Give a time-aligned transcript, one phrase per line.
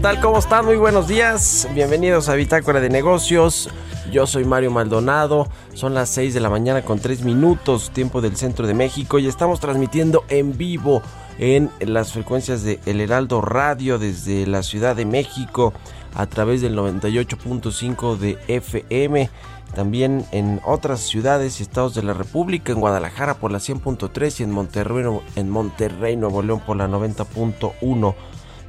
[0.00, 0.20] Tal?
[0.20, 0.64] ¿Cómo están?
[0.64, 1.68] Muy buenos días.
[1.74, 3.68] Bienvenidos a Bitácora de Negocios.
[4.10, 5.46] Yo soy Mario Maldonado.
[5.74, 9.18] Son las 6 de la mañana con 3 minutos, tiempo del centro de México.
[9.18, 11.02] Y estamos transmitiendo en vivo
[11.38, 15.74] en las frecuencias de El Heraldo Radio desde la Ciudad de México
[16.14, 19.28] a través del 98.5 de FM.
[19.74, 24.42] También en otras ciudades y estados de la República, en Guadalajara por la 100.3 y
[24.44, 25.04] en Monterrey,
[25.36, 28.14] en Monterrey, Nuevo León por la 90.1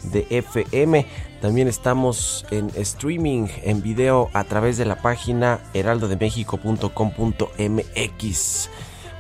[0.04, 1.08] de FM.
[1.42, 8.70] También estamos en streaming, en video a través de la página heraldodemexico.com.mx.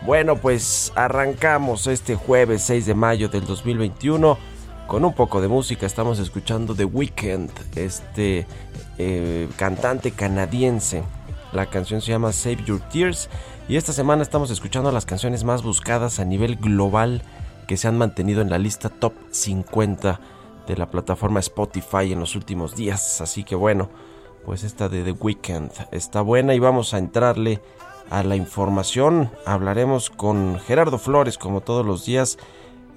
[0.06, 4.38] Bueno, pues arrancamos este jueves 6 de mayo del 2021
[4.88, 5.86] con un poco de música.
[5.86, 8.48] Estamos escuchando The Weeknd, este
[8.98, 11.03] eh, cantante canadiense.
[11.53, 13.30] La canción se llama Save Your Tears
[13.68, 17.22] y esta semana estamos escuchando las canciones más buscadas a nivel global
[17.68, 20.19] que se han mantenido en la lista top 50
[20.68, 23.22] de la plataforma Spotify en los últimos días.
[23.22, 23.90] Así que bueno,
[24.46, 27.62] pues esta de The Weeknd está buena y vamos a entrarle
[28.10, 29.32] a la información.
[29.46, 32.38] Hablaremos con Gerardo Flores, como todos los días,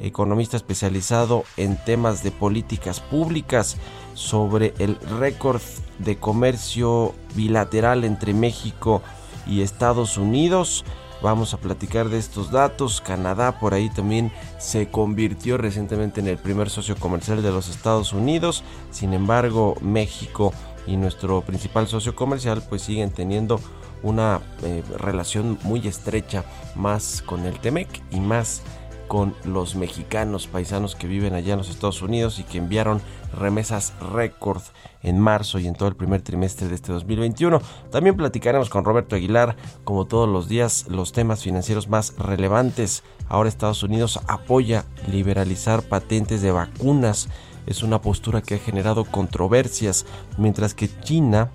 [0.01, 3.77] economista especializado en temas de políticas públicas,
[4.15, 5.61] sobre el récord
[5.99, 9.03] de comercio bilateral entre México
[9.47, 10.85] y Estados Unidos.
[11.25, 13.01] Vamos a platicar de estos datos.
[13.01, 18.13] Canadá por ahí también se convirtió recientemente en el primer socio comercial de los Estados
[18.13, 18.63] Unidos.
[18.91, 20.53] Sin embargo, México
[20.87, 23.59] y nuestro principal socio comercial pues siguen teniendo
[24.03, 26.45] una eh, relación muy estrecha
[26.77, 28.61] más con el Temec y más
[29.09, 33.01] con los mexicanos paisanos que viven allá en los Estados Unidos y que enviaron
[33.35, 34.63] remesas récord
[35.03, 37.61] en marzo y en todo el primer trimestre de este 2021.
[37.91, 43.05] También platicaremos con Roberto Aguilar, como todos los días, los temas financieros más relevantes.
[43.29, 47.29] Ahora Estados Unidos apoya liberalizar patentes de vacunas.
[47.67, 50.05] Es una postura que ha generado controversias,
[50.37, 51.51] mientras que China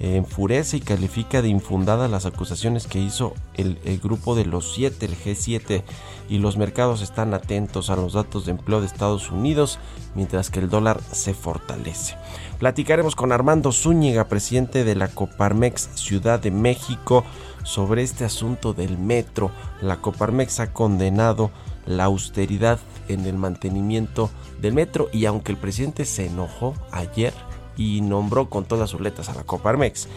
[0.00, 5.16] enfurece y califica de infundadas las acusaciones que hizo el, grupo de los siete, el
[5.16, 5.82] G7,
[6.28, 9.78] y los mercados están atentos a los datos de empleo de Estados Unidos,
[10.14, 12.16] mientras que el dólar se fortalece.
[12.58, 17.24] Platicaremos con Armando Zúñiga, presidente de la Coparmex Ciudad de México,
[17.62, 19.50] sobre este asunto del metro.
[19.82, 21.50] La Coparmex ha condenado
[21.86, 22.78] la austeridad
[23.08, 24.30] en el mantenimiento
[24.60, 27.34] del metro y aunque el presidente se enojó ayer,
[27.76, 30.08] y nombró con todas sus letras a la Coparmex,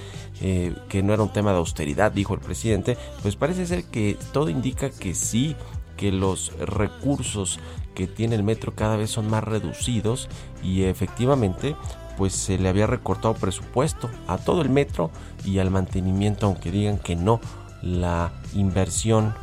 [0.41, 4.17] eh, que no era un tema de austeridad, dijo el presidente, pues parece ser que
[4.31, 5.55] todo indica que sí,
[5.97, 7.59] que los recursos
[7.95, 10.27] que tiene el metro cada vez son más reducidos
[10.63, 11.75] y efectivamente
[12.17, 15.11] pues se le había recortado presupuesto a todo el metro
[15.45, 17.39] y al mantenimiento, aunque digan que no,
[17.81, 19.33] la inversión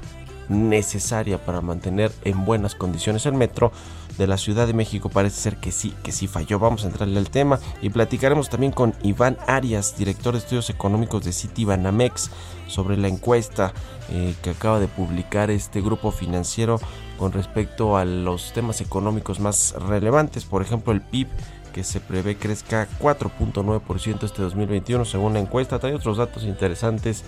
[0.49, 3.73] necesaria para mantener en buenas condiciones el metro
[4.21, 6.59] de la Ciudad de México parece ser que sí, que sí falló.
[6.59, 11.25] Vamos a entrarle al tema y platicaremos también con Iván Arias, director de estudios económicos
[11.25, 12.31] de City Banamex,
[12.67, 13.73] sobre la encuesta
[14.11, 16.79] eh, que acaba de publicar este grupo financiero
[17.19, 21.29] con respecto a los temas económicos más relevantes, por ejemplo el PIB
[21.73, 25.81] que se prevé crezca 4.9% este 2021 según la encuesta.
[25.83, 27.25] Hay otros datos interesantes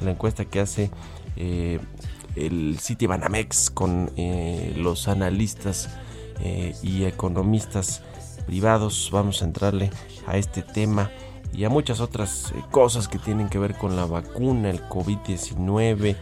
[0.00, 0.90] la encuesta que hace
[1.36, 1.80] eh,
[2.36, 5.88] el City Banamex con eh, los analistas
[6.40, 8.02] eh, y economistas
[8.46, 9.10] privados.
[9.12, 9.90] Vamos a entrarle
[10.26, 11.10] a este tema
[11.52, 16.16] y a muchas otras eh, cosas que tienen que ver con la vacuna, el COVID-19,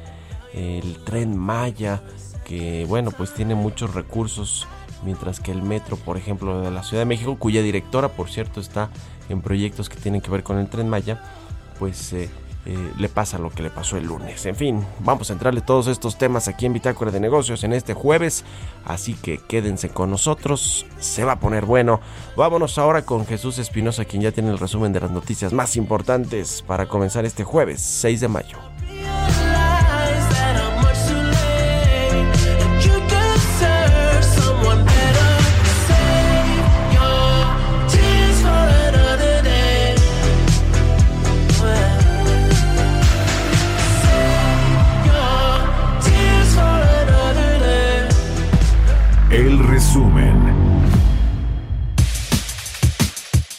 [0.55, 2.03] el tren Maya,
[2.45, 4.69] que bueno, pues tiene muchos recursos,
[5.05, 8.61] mientras que el metro, por ejemplo, de la Ciudad de México, cuya directora, por cierto,
[8.61, 8.91] está
[9.29, 11.23] en proyectos que tienen que ver con el tren Maya,
[11.79, 12.31] pues eh,
[12.67, 14.47] eh, le pasa lo que le pasó el lunes.
[14.47, 17.95] En fin, vamos a entrarle todos estos temas aquí en Bitácora de Negocios en este
[17.95, 18.45] jueves,
[18.85, 22.01] así que quédense con nosotros, se va a poner bueno.
[22.37, 26.63] Vámonos ahora con Jesús Espinosa, quien ya tiene el resumen de las noticias más importantes
[26.67, 28.74] para comenzar este jueves 6 de mayo.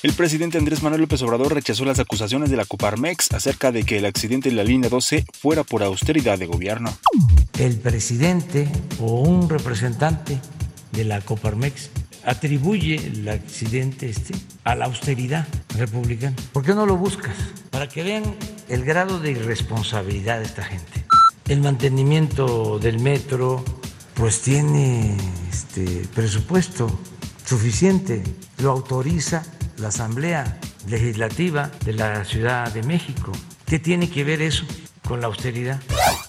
[0.06, 3.98] El presidente Andrés Manuel López Obrador rechazó las acusaciones de la Coparmex acerca de que
[3.98, 6.96] el accidente en la línea 12 fuera por austeridad de gobierno.
[7.58, 8.70] El presidente
[9.00, 10.40] o un representante
[10.92, 11.90] de la Coparmex
[12.24, 16.36] atribuye el accidente este a la austeridad republicana.
[16.54, 17.36] ¿Por qué no lo buscas?
[17.72, 18.36] Para que vean
[18.70, 21.04] el grado de irresponsabilidad de esta gente.
[21.48, 23.66] El mantenimiento del metro,
[24.14, 25.18] pues tiene
[25.50, 26.96] este presupuesto
[27.44, 28.22] suficiente,
[28.60, 29.44] lo autoriza
[29.78, 33.32] la Asamblea Legislativa de la Ciudad de México.
[33.66, 34.66] ¿Qué tiene que ver eso
[35.08, 35.80] con la austeridad?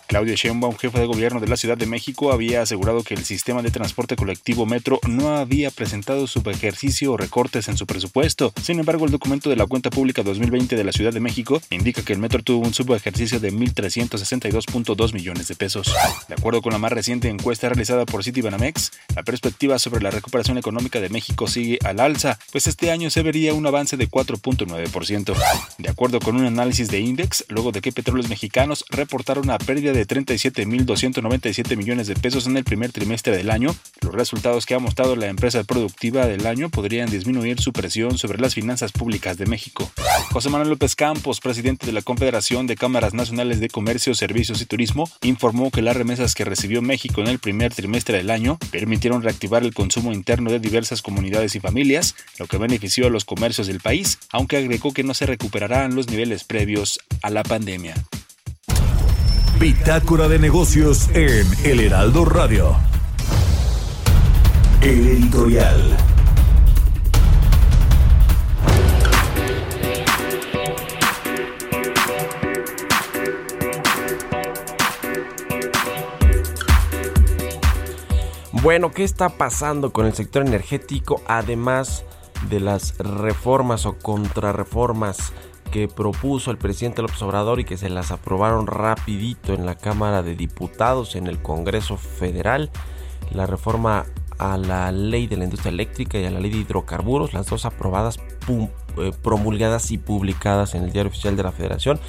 [0.07, 3.63] Claudia Sheinbaum, jefe de gobierno de la Ciudad de México, había asegurado que el sistema
[3.63, 8.53] de transporte colectivo Metro no había presentado subejercicio o recortes en su presupuesto.
[8.63, 12.03] Sin embargo, el documento de la cuenta pública 2020 de la Ciudad de México indica
[12.03, 15.93] que el Metro tuvo un subejercicio de 1.362.2 millones de pesos.
[16.29, 20.57] De acuerdo con la más reciente encuesta realizada por Citibanamex, la perspectiva sobre la recuperación
[20.59, 25.35] económica de México sigue al alza, pues este año se vería un avance de 4.9%.
[25.79, 29.96] De acuerdo con un análisis de Index, luego de que petróleos mexicanos reportaron una pérdida
[29.97, 34.79] de 37.297 millones de pesos en el primer trimestre del año, los resultados que ha
[34.79, 39.47] mostrado la empresa productiva del año podrían disminuir su presión sobre las finanzas públicas de
[39.47, 39.91] México.
[40.33, 44.67] José Manuel López Campos, presidente de la Confederación de Cámaras Nacionales de Comercio, Servicios y
[44.67, 49.23] Turismo, informó que las remesas que recibió México en el primer trimestre del año permitieron
[49.23, 53.67] reactivar el consumo interno de diversas comunidades y familias, lo que benefició a los comercios
[53.67, 57.95] del país, aunque agregó que no se recuperarán los niveles previos a la pandemia.
[59.59, 62.77] Bitácora de negocios en El Heraldo Radio.
[64.83, 65.97] El editorial.
[78.53, 82.05] Bueno, ¿qué está pasando con el sector energético además
[82.51, 85.33] de las reformas o contrarreformas
[85.77, 90.23] que propuso el presidente López Obrador y que se las aprobaron rapidito en la Cámara
[90.23, 92.71] de Diputados en el Congreso Federal.
[93.31, 94.07] La reforma
[94.39, 97.67] a la ley de la industria eléctrica y a la ley de hidrocarburos, las dos
[97.67, 98.19] aprobadas,
[98.49, 102.01] eh, promulgadas y publicadas en el diario oficial de la Federación.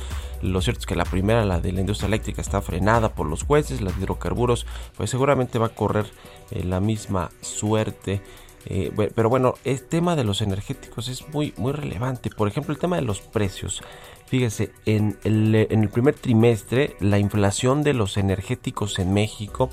[0.41, 3.43] Lo cierto es que la primera, la de la industria eléctrica, está frenada por los
[3.43, 4.65] jueces, la hidrocarburos,
[4.95, 6.05] pues seguramente va a correr
[6.51, 8.21] eh, la misma suerte.
[8.69, 12.29] Eh, pero bueno, el tema de los energéticos es muy, muy relevante.
[12.29, 13.81] Por ejemplo, el tema de los precios.
[14.25, 19.69] Fíjese, en el, en el primer trimestre la inflación de los energéticos en México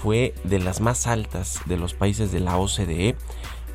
[0.00, 3.16] fue de las más altas de los países de la OCDE.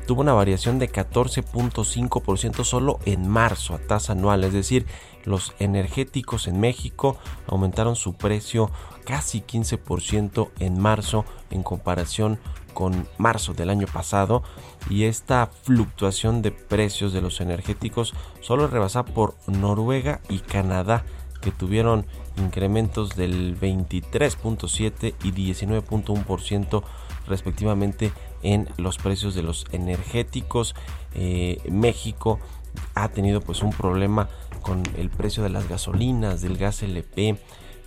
[0.06, 4.86] Tuvo una variación de 14.5% solo en marzo a tasa anual, es decir,
[5.24, 7.16] los energéticos en México
[7.46, 8.70] aumentaron su precio
[9.04, 12.38] casi 15% en marzo en comparación
[12.74, 14.42] con marzo del año pasado
[14.90, 21.04] y esta fluctuación de precios de los energéticos solo rebasa por Noruega y Canadá
[21.40, 22.06] que tuvieron
[22.38, 26.82] incrementos del 23.7 y 19.1%
[27.26, 28.12] respectivamente
[28.42, 30.74] en los precios de los energéticos.
[31.14, 32.40] Eh, México
[32.94, 34.28] ha tenido pues un problema
[34.62, 37.38] con el precio de las gasolinas, del gas LP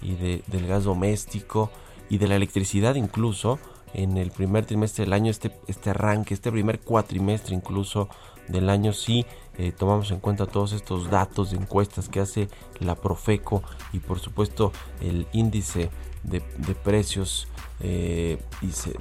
[0.01, 1.71] y del gas doméstico
[2.09, 3.59] y de la electricidad incluso
[3.97, 8.07] en el primer trimestre del año, este, este arranque, este primer cuatrimestre incluso
[8.47, 9.25] del año, sí
[9.57, 12.47] eh, tomamos en cuenta todos estos datos de encuestas que hace
[12.79, 15.89] la Profeco y por supuesto el índice
[16.23, 16.41] de,
[16.75, 17.47] precios
[17.79, 18.37] eh,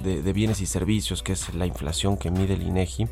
[0.01, 3.07] de, bienes y servicios, que es la inflación que mide el INEGI,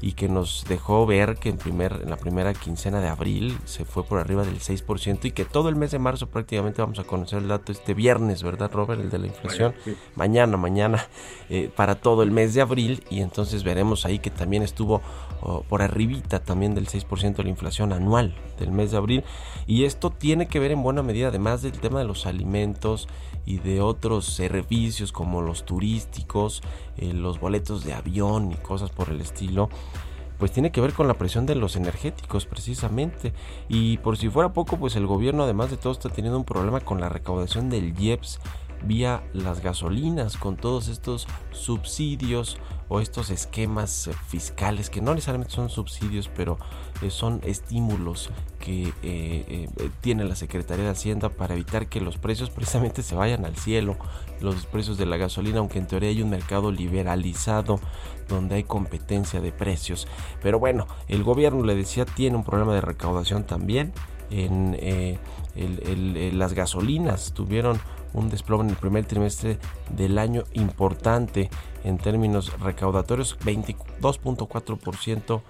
[0.00, 3.84] y que nos dejó ver que en, primer, en la primera quincena de abril se
[3.84, 7.04] fue por arriba del 6% y que todo el mes de marzo prácticamente vamos a
[7.04, 9.00] conocer el dato este viernes, ¿verdad Robert?
[9.00, 9.74] El de la inflación.
[10.14, 11.06] Mañana, mañana,
[11.48, 15.02] eh, para todo el mes de abril y entonces veremos ahí que también estuvo
[15.40, 19.24] oh, por arribita también del 6% de la inflación anual del mes de abril
[19.66, 23.08] y esto tiene que ver en buena medida además del tema de los alimentos
[23.48, 26.60] y de otros servicios como los turísticos,
[26.98, 29.70] eh, los boletos de avión y cosas por el estilo,
[30.38, 33.32] pues tiene que ver con la presión de los energéticos precisamente.
[33.66, 36.80] Y por si fuera poco, pues el gobierno además de todo está teniendo un problema
[36.80, 38.38] con la recaudación del IEPS
[38.82, 42.58] vía las gasolinas, con todos estos subsidios
[42.88, 46.58] o estos esquemas eh, fiscales que no necesariamente son subsidios, pero
[47.02, 49.68] eh, son estímulos que eh,
[50.00, 53.96] tiene la Secretaría de Hacienda para evitar que los precios precisamente se vayan al cielo,
[54.40, 57.78] los precios de la gasolina, aunque en teoría hay un mercado liberalizado
[58.28, 60.08] donde hay competencia de precios.
[60.42, 63.92] Pero bueno, el gobierno le decía tiene un problema de recaudación también.
[64.30, 65.18] En
[66.38, 67.80] las gasolinas tuvieron
[68.14, 69.58] un desplome en el primer trimestre
[69.90, 71.50] del año importante
[71.84, 75.42] en términos recaudatorios, 22.4%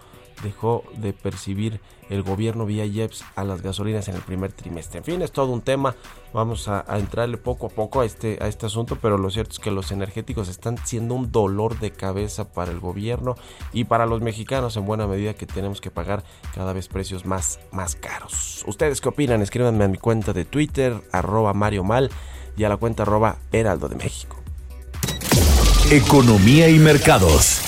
[0.42, 4.98] dejó de percibir el gobierno vía IEPS a las gasolinas en el primer trimestre.
[4.98, 5.94] En fin, es todo un tema.
[6.32, 9.58] Vamos a, entrarle poco a poco a este, a este asunto, pero lo cierto es
[9.58, 13.36] que los energéticos están siendo un dolor de cabeza para el gobierno
[13.72, 16.24] y para los mexicanos en buena medida que tenemos que pagar
[16.54, 18.64] cada vez precios más, más caros.
[18.66, 19.42] ¿Ustedes qué opinan?
[19.42, 22.10] Escríbanme a mi cuenta de Twitter, arroba Mario Mal
[22.58, 24.36] y a la cuenta arroba Heraldo de México.
[25.90, 27.62] Economía y mercados.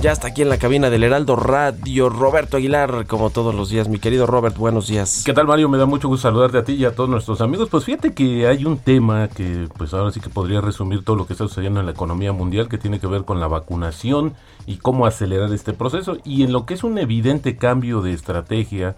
[0.00, 3.88] Ya está aquí en la cabina del Heraldo Radio, Roberto Aguilar, como todos los días.
[3.88, 5.22] Mi querido Robert, buenos días.
[5.24, 5.68] ¿Qué tal, Mario?
[5.68, 7.68] Me da mucho gusto saludarte a ti y a todos nuestros amigos.
[7.68, 11.28] Pues fíjate que hay un tema que, pues ahora sí que podría resumir todo lo
[11.28, 14.34] que está sucediendo en la economía mundial, que tiene que ver con la vacunación
[14.66, 16.16] y cómo acelerar este proceso.
[16.24, 18.96] Y en lo que es un evidente cambio de estrategia,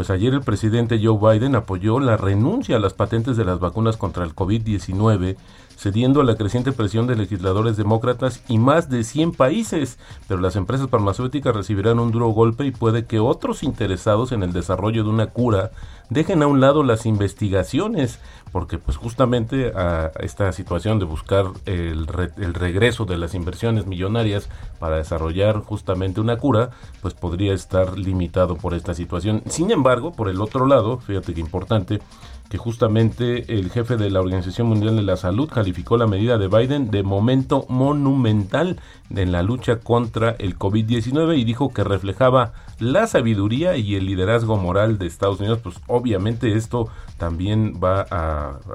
[0.00, 3.98] pues ayer el presidente Joe Biden apoyó la renuncia a las patentes de las vacunas
[3.98, 5.36] contra el COVID-19
[5.80, 10.54] cediendo a la creciente presión de legisladores demócratas y más de 100 países, pero las
[10.54, 15.08] empresas farmacéuticas recibirán un duro golpe y puede que otros interesados en el desarrollo de
[15.08, 15.70] una cura
[16.10, 18.18] dejen a un lado las investigaciones,
[18.52, 22.06] porque pues justamente a esta situación de buscar el,
[22.36, 26.70] el, regreso de las inversiones millonarias para desarrollar justamente una cura,
[27.00, 29.42] pues podría estar limitado por esta situación.
[29.46, 32.00] Sin embargo, por el otro lado, fíjate que importante,
[32.50, 36.48] que justamente el jefe de la Organización Mundial de la Salud calificó la medida de
[36.48, 38.80] Biden de momento monumental
[39.14, 44.56] en la lucha contra el COVID-19 y dijo que reflejaba la sabiduría y el liderazgo
[44.56, 45.60] moral de Estados Unidos.
[45.62, 46.88] Pues obviamente esto
[47.18, 48.00] también va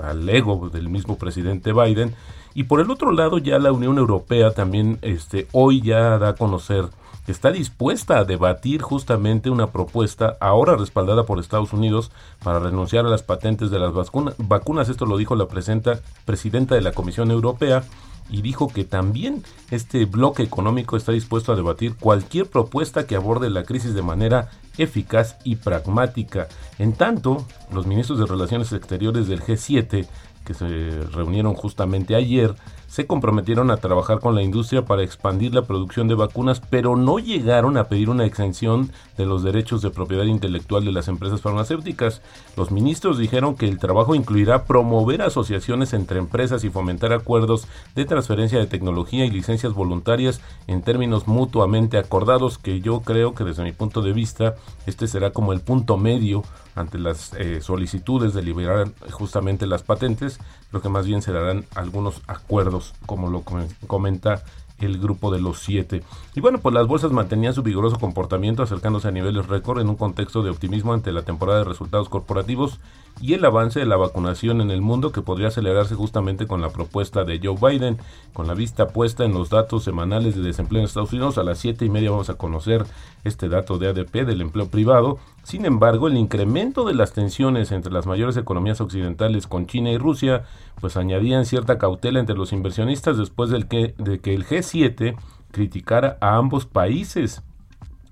[0.04, 2.16] al ego del mismo presidente Biden.
[2.54, 6.36] Y por el otro lado ya la Unión Europea también este, hoy ya da a
[6.36, 6.86] conocer
[7.28, 12.12] está dispuesta a debatir justamente una propuesta ahora respaldada por Estados Unidos
[12.44, 13.94] para renunciar a las patentes de las
[14.38, 14.90] vacunas.
[14.90, 17.84] Esto lo dijo la presidenta de la Comisión Europea
[18.30, 23.50] y dijo que también este bloque económico está dispuesto a debatir cualquier propuesta que aborde
[23.50, 26.48] la crisis de manera eficaz y pragmática.
[26.80, 30.08] En tanto, los ministros de Relaciones Exteriores del G7,
[30.44, 32.56] que se reunieron justamente ayer,
[32.96, 37.20] se comprometieron a trabajar con la industria para expandir la producción de vacunas, pero no
[37.20, 42.22] llegaron a pedir una exención de los derechos de propiedad intelectual de las empresas farmacéuticas.
[42.56, 48.06] Los ministros dijeron que el trabajo incluirá promover asociaciones entre empresas y fomentar acuerdos de
[48.06, 53.64] transferencia de tecnología y licencias voluntarias en términos mutuamente acordados, que yo creo que desde
[53.64, 56.44] mi punto de vista este será como el punto medio
[56.76, 60.40] ante las eh, solicitudes de liberar justamente las patentes,
[60.72, 63.44] lo que más bien se darán algunos acuerdos, como lo
[63.88, 64.44] comenta
[64.80, 66.04] el grupo de los siete.
[66.36, 69.96] Y bueno, pues las bolsas mantenían su vigoroso comportamiento acercándose a niveles récord en un
[69.96, 72.82] contexto de optimismo ante la temporada de resultados corporativos
[73.22, 76.72] y el avance de la vacunación en el mundo que podría acelerarse justamente con la
[76.72, 78.00] propuesta de Joe Biden,
[78.34, 81.38] con la vista puesta en los datos semanales de desempleo en Estados Unidos.
[81.38, 82.86] A las siete y media vamos a conocer
[83.24, 85.20] este dato de ADP del empleo privado.
[85.44, 89.98] Sin embargo, el incremento de las tensiones entre las mayores economías occidentales con China y
[89.98, 90.44] Rusia,
[90.82, 95.16] pues añadían cierta cautela entre los inversionistas después del que, de que el G7
[95.56, 97.42] criticara a ambos países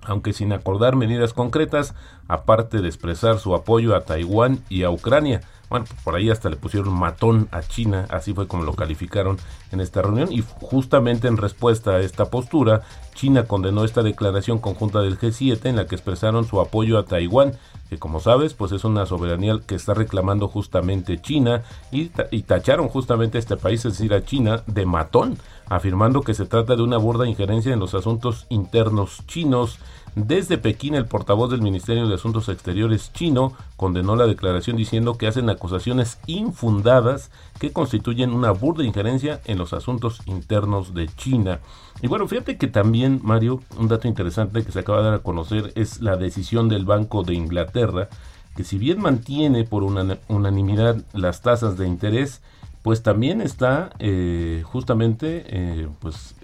[0.05, 1.95] aunque sin acordar medidas concretas,
[2.27, 5.41] aparte de expresar su apoyo a Taiwán y a Ucrania.
[5.69, 9.37] Bueno, por ahí hasta le pusieron matón a China, así fue como lo calificaron
[9.71, 10.31] en esta reunión.
[10.31, 12.81] Y justamente en respuesta a esta postura,
[13.15, 17.53] China condenó esta declaración conjunta del G7 en la que expresaron su apoyo a Taiwán
[17.93, 22.89] que como sabes, pues es una soberanía que está reclamando justamente China y, y tacharon
[22.89, 25.37] justamente a este país, es decir, a China, de matón,
[25.69, 29.77] afirmando que se trata de una burda injerencia en los asuntos internos chinos
[30.15, 35.25] desde Pekín, el portavoz del Ministerio de Asuntos Exteriores chino condenó la declaración diciendo que
[35.25, 41.61] hacen acusaciones infundadas que constituyen una burda injerencia en los asuntos internos de China.
[42.03, 45.19] Y bueno, fíjate que también, Mario, un dato interesante que se acaba de dar a
[45.19, 48.09] conocer es la decisión del Banco de Inglaterra,
[48.57, 52.41] que si bien mantiene por una unanimidad las tasas de interés,
[52.81, 56.35] pues también está eh, justamente eh, pues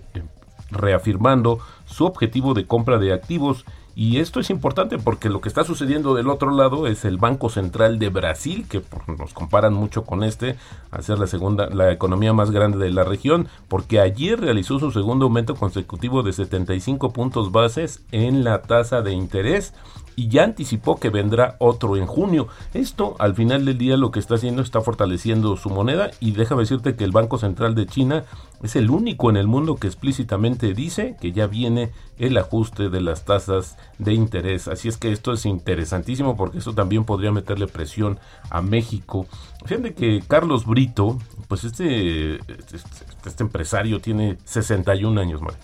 [0.72, 3.66] reafirmando su objetivo de compra de activos.
[4.00, 7.50] Y esto es importante porque lo que está sucediendo del otro lado es el Banco
[7.50, 8.82] Central de Brasil, que
[9.20, 10.56] nos comparan mucho con este,
[10.89, 14.91] a ser la segunda, la economía más grande de la región, porque ayer realizó su
[14.91, 19.74] segundo aumento consecutivo de 75 puntos bases en la tasa de interés
[20.16, 22.48] y ya anticipó que vendrá otro en junio.
[22.74, 26.63] Esto al final del día lo que está haciendo está fortaleciendo su moneda y déjame
[26.63, 28.25] decirte que el Banco Central de China
[28.63, 33.01] es el único en el mundo que explícitamente dice que ya viene el ajuste de
[33.01, 34.68] las tasas de interés.
[34.68, 39.28] Así es que esto es interesantísimo porque eso también podría meterle presión a México.
[39.66, 42.78] Fíjate que Carlos Brito, pues este, este,
[43.25, 45.60] este empresario tiene 61 años, Mario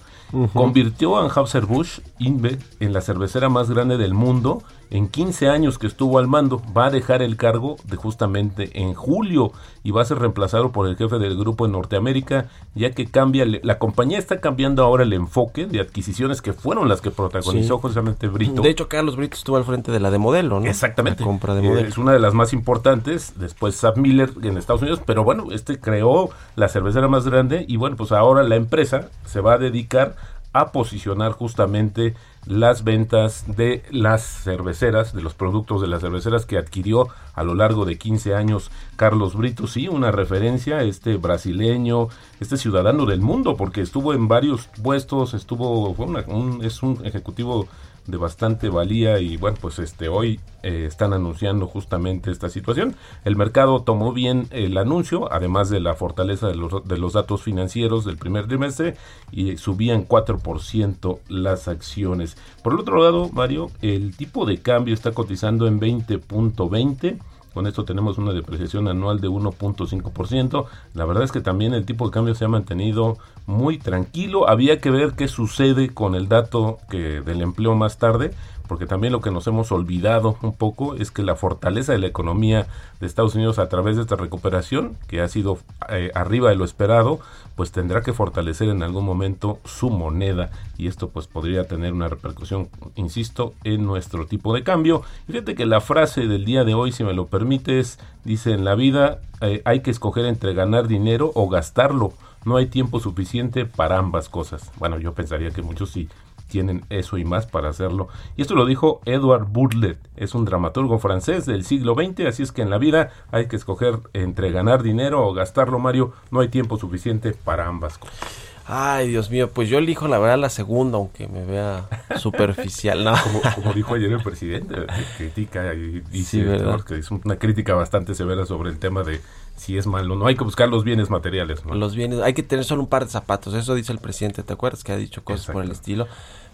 [0.53, 5.87] Convirtió a Anheuser-Busch InBev en la cervecera más grande del mundo en 15 años que
[5.87, 6.61] estuvo al mando.
[6.75, 9.51] Va a dejar el cargo de justamente en julio
[9.83, 13.45] y va a ser reemplazado por el jefe del grupo en Norteamérica, ya que cambia,
[13.45, 18.27] la compañía está cambiando ahora el enfoque de adquisiciones que fueron las que protagonizó justamente
[18.27, 18.61] Brito.
[18.61, 20.65] De hecho, Carlos Brito estuvo al frente de la de modelo, ¿no?
[20.65, 21.23] Exactamente.
[21.23, 21.87] compra de modelo.
[21.87, 25.79] Es una de las más importantes, después Sam Miller en Estados Unidos, pero bueno, este
[25.79, 30.15] creó la cervecera más grande y bueno, pues ahora la empresa se va a dedicar
[30.55, 32.15] a posicionar justamente
[32.45, 37.55] las ventas de las cerveceras, de los productos de las cerveceras que adquirió a lo
[37.55, 42.09] largo de 15 años Carlos Brito, sí, una referencia, este brasileño,
[42.39, 47.67] este ciudadano del mundo, porque estuvo en varios puestos, estuvo, fue un, es un ejecutivo
[48.07, 52.95] de bastante valía y bueno, pues este hoy eh, están anunciando justamente esta situación.
[53.23, 57.41] El mercado tomó bien el anuncio, además de la fortaleza de los, de los datos
[57.41, 58.95] financieros del primer trimestre
[59.31, 62.37] y subían 4% las acciones.
[62.63, 67.19] Por el otro lado, Mario, el tipo de cambio está cotizando en 20.20
[67.55, 70.65] con esto tenemos una depreciación anual de 1.5%.
[70.93, 74.49] La verdad es que también el tipo de cambio se ha mantenido muy tranquilo.
[74.49, 78.33] Había que ver qué sucede con el dato que del empleo más tarde,
[78.67, 82.07] porque también lo que nos hemos olvidado un poco es que la fortaleza de la
[82.07, 82.67] economía
[82.99, 85.57] de Estados Unidos a través de esta recuperación, que ha sido
[85.89, 87.19] eh, arriba de lo esperado,
[87.55, 92.07] pues tendrá que fortalecer en algún momento su moneda y esto pues podría tener una
[92.07, 95.03] repercusión, insisto, en nuestro tipo de cambio.
[95.27, 98.75] fíjate que la frase del día de hoy, si me lo permites, dice en la
[98.75, 102.13] vida eh, hay que escoger entre ganar dinero o gastarlo.
[102.43, 104.71] No hay tiempo suficiente para ambas cosas.
[104.77, 106.09] Bueno, yo pensaría que muchos sí
[106.47, 108.07] tienen eso y más para hacerlo.
[108.37, 112.51] Y esto lo dijo Edward Bourlet, es un dramaturgo francés del siglo XX, así es
[112.51, 116.49] que en la vida hay que escoger entre ganar dinero o gastarlo, Mario, no hay
[116.49, 118.54] tiempo suficiente para ambas cosas.
[118.67, 123.03] Ay, Dios mío, pues yo elijo la verdad la segunda, aunque me vea superficial.
[123.03, 123.13] No.
[123.53, 126.43] Como, dijo ayer el presidente, critica y dice
[126.87, 129.21] que es una crítica bastante severa sobre el tema de
[129.55, 130.15] si es malo.
[130.15, 131.63] No hay que buscar los bienes materiales.
[131.65, 133.53] Los bienes, hay que tener solo un par de zapatos.
[133.53, 134.41] Eso dice el presidente.
[134.41, 136.07] ¿Te acuerdas que ha dicho cosas por el estilo?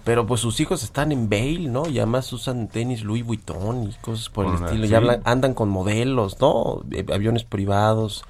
[0.03, 1.87] Pero pues sus hijos están en Bale, ¿no?
[1.87, 4.85] Y además usan tenis Louis Vuitton y cosas por el estilo.
[4.85, 6.81] Ya andan con modelos, ¿no?
[6.91, 8.25] Eh, aviones privados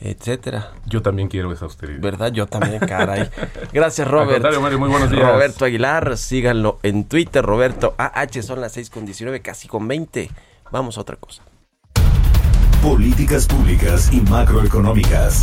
[0.00, 0.72] etcétera.
[0.86, 2.00] Yo también quiero esa austeridad.
[2.00, 2.32] ¿Verdad?
[2.32, 3.28] Yo también, caray.
[3.72, 4.42] Gracias, Robert.
[4.60, 5.30] Mario, muy buenos días.
[5.30, 10.30] Roberto Aguilar, síganlo en Twitter, Roberto AH, son las 6 con 19, casi con 20.
[10.70, 11.42] Vamos a otra cosa.
[12.82, 15.42] Políticas públicas y macroeconómicas.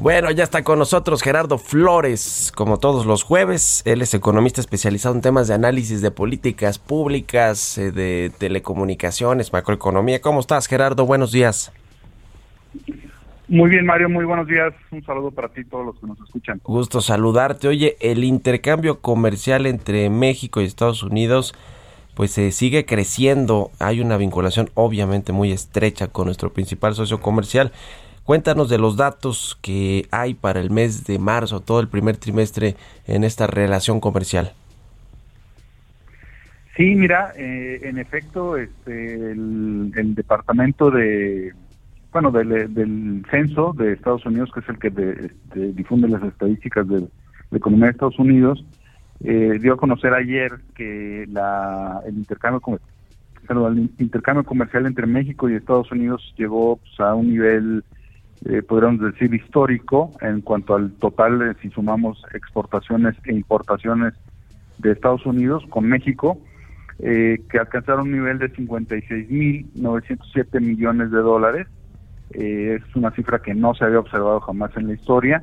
[0.00, 3.82] Bueno, ya está con nosotros Gerardo Flores, como todos los jueves.
[3.84, 10.22] Él es economista especializado en temas de análisis de políticas públicas, eh, de telecomunicaciones, macroeconomía.
[10.22, 11.04] ¿Cómo estás, Gerardo?
[11.04, 11.70] Buenos días.
[13.46, 14.72] Muy bien, Mario, muy buenos días.
[14.90, 16.62] Un saludo para ti y todos los que nos escuchan.
[16.64, 17.68] Gusto saludarte.
[17.68, 21.54] Oye, el intercambio comercial entre México y Estados Unidos
[22.14, 23.70] pues se sigue creciendo.
[23.78, 27.70] Hay una vinculación obviamente muy estrecha con nuestro principal socio comercial.
[28.24, 32.76] Cuéntanos de los datos que hay para el mes de marzo, todo el primer trimestre
[33.06, 34.52] en esta relación comercial.
[36.76, 41.52] Sí, mira, eh, en efecto, este, el, departamento de,
[42.12, 47.00] bueno, del, censo de Estados Unidos, que es el que este, difunde las estadísticas de
[47.50, 48.64] la economía de Estados Unidos,
[49.22, 52.60] eh, dio a conocer ayer que la, el intercambio
[53.68, 57.84] el intercambio comercial entre México y Estados Unidos llegó pues, a un nivel,
[58.46, 64.14] eh, podríamos decir, histórico en cuanto al total, si sumamos exportaciones e importaciones
[64.78, 66.38] de Estados Unidos con México,
[67.00, 71.66] eh, que alcanzaron un nivel de 56.907 millones de dólares.
[72.32, 75.42] Eh, es una cifra que no se había observado jamás en la historia.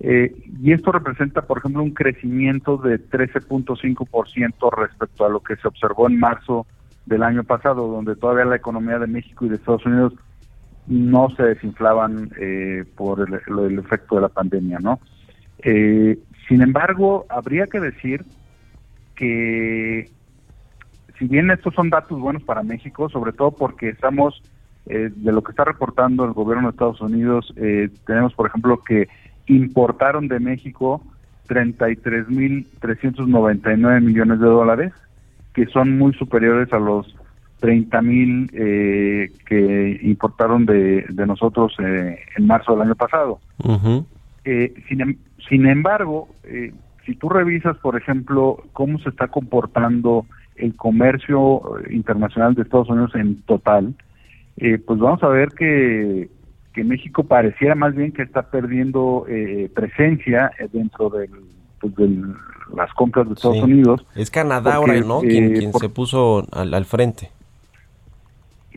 [0.00, 5.68] Eh, y esto representa, por ejemplo, un crecimiento de 13.5% respecto a lo que se
[5.68, 6.66] observó en marzo
[7.04, 10.14] del año pasado, donde todavía la economía de México y de Estados Unidos
[10.90, 13.32] no se desinflaban eh, por el,
[13.78, 14.98] efecto de la pandemia, ¿no?
[15.60, 18.24] Eh, sin embargo, habría que decir
[19.14, 20.10] que
[21.16, 24.42] si bien estos son datos buenos para México, sobre todo porque estamos,
[24.86, 27.54] eh, de lo que está reportando el gobierno de Estados Unidos,
[28.06, 29.06] tenemos, por ejemplo, que
[29.46, 31.04] importaron de México
[31.48, 34.92] 33.399 millones de dólares,
[35.54, 37.14] que son muy superiores a los
[37.60, 43.38] 30 mil eh, que importaron de, de nosotros eh, en marzo del año pasado.
[44.44, 45.16] Eh, sin, em,
[45.48, 46.28] sin, embargo,
[47.06, 53.14] si tú revisas, por ejemplo, cómo se está comportando el comercio internacional de Estados Unidos
[53.14, 53.94] en total,
[54.56, 56.28] pues vamos a ver que,
[56.74, 59.26] que México pareciera más bien que está perdiendo
[59.74, 61.30] presencia dentro del
[61.80, 62.34] pues, de
[62.74, 64.04] las compras de Estados Unidos.
[64.14, 65.20] Es Canadá ahora, ¿no?
[65.20, 67.30] Quien, eh, se puso al, frente.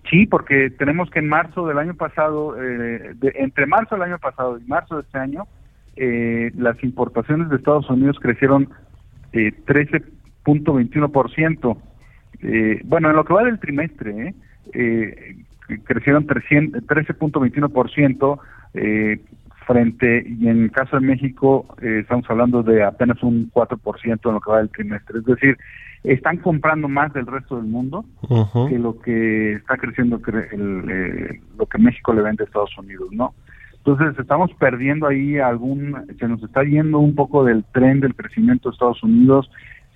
[0.10, 4.60] Sí, porque tenemos que en marzo del año pasado, eh, entre marzo del año pasado
[4.60, 5.48] y marzo de este año,
[5.96, 8.70] eh, las importaciones de Estados Unidos crecieron
[9.32, 11.78] eh, 13.21%.
[12.42, 14.36] Eh, bueno, en lo que va del trimestre,
[14.74, 15.38] eh,
[15.86, 18.40] crecieron 13.21%,
[18.74, 19.22] eh,
[19.66, 24.34] frente, y en el caso de México eh, estamos hablando de apenas un 4% en
[24.34, 25.20] lo que va del trimestre.
[25.20, 25.58] Es decir,
[26.04, 28.04] están comprando más del resto del mundo
[28.70, 30.20] que lo que está creciendo
[30.52, 33.34] el, eh, lo que México le vende a Estados Unidos, ¿no?
[33.78, 38.70] Entonces estamos perdiendo ahí algún, se nos está yendo un poco del tren del crecimiento
[38.70, 39.50] de Estados Unidos,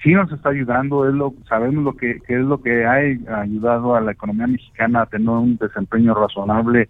[0.04, 2.96] sí nos está ayudando, es lo, sabemos lo que, que es lo que ha
[3.41, 6.89] ayudado a la economía mexicana a tener un desempeño razonable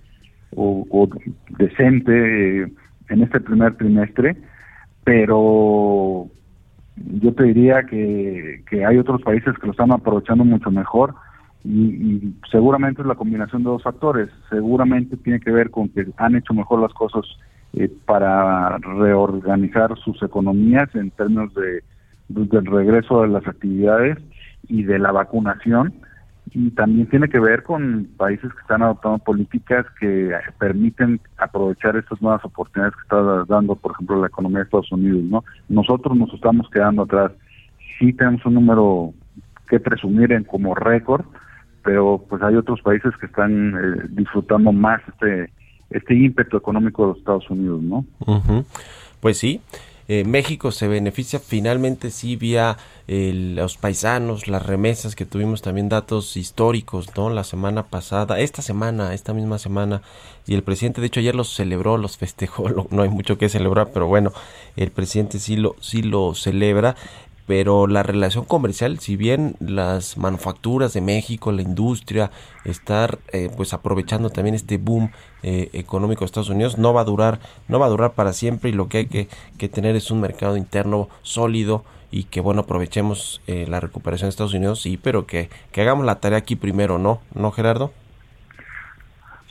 [0.56, 1.08] o,
[1.58, 2.68] decente eh,
[3.10, 4.38] en este primer trimestre,
[5.04, 6.28] pero
[7.22, 11.14] yo te diría que, que hay otros países que lo están aprovechando mucho mejor
[11.64, 14.30] y, seguramente es la combinación de dos factores.
[14.50, 17.26] Seguramente tiene que ver con que han hecho mejor las cosas
[17.74, 21.84] eh, para reorganizar sus economías en términos de,
[22.30, 24.18] del regreso de las actividades
[24.68, 25.94] y de la vacunación
[26.54, 32.22] y también tiene que ver con países que están adoptando políticas que permiten aprovechar estas
[32.22, 35.44] nuevas oportunidades que está dando, por ejemplo, la economía de Estados Unidos, ¿no?
[35.70, 37.32] Nosotros nos estamos quedando atrás.
[38.00, 39.14] Sí tenemos un número
[39.70, 41.26] que presumir en como récord,
[41.84, 45.52] pero pues hay otros países que están eh, disfrutando más este
[45.90, 48.06] este ímpetu económico de los Estados Unidos, ¿no?
[49.22, 49.62] Pues sí.
[50.10, 56.36] Eh, México se beneficia finalmente sí vía los paisanos, las remesas que tuvimos también datos
[56.36, 57.30] históricos, ¿no?
[57.30, 60.02] La semana pasada, esta semana, esta misma semana,
[60.46, 63.92] y el presidente de hecho ayer los celebró, los festejó, no hay mucho que celebrar,
[63.94, 64.34] pero bueno,
[64.76, 66.96] el presidente sí lo, sí lo celebra
[67.48, 72.30] pero la relación comercial, si bien las manufacturas de México, la industria,
[72.66, 75.12] estar eh, pues aprovechando también este boom
[75.44, 78.70] eh, económico de Estados Unidos, no va a durar, no va a durar para siempre
[78.70, 82.62] y lo que hay que, que tener es un mercado interno sólido y que bueno
[82.62, 86.58] aprovechemos eh, la recuperación de Estados Unidos, sí, pero que, que hagamos la tarea aquí
[86.58, 87.22] primero, ¿no?
[87.34, 87.94] ¿No, Gerardo?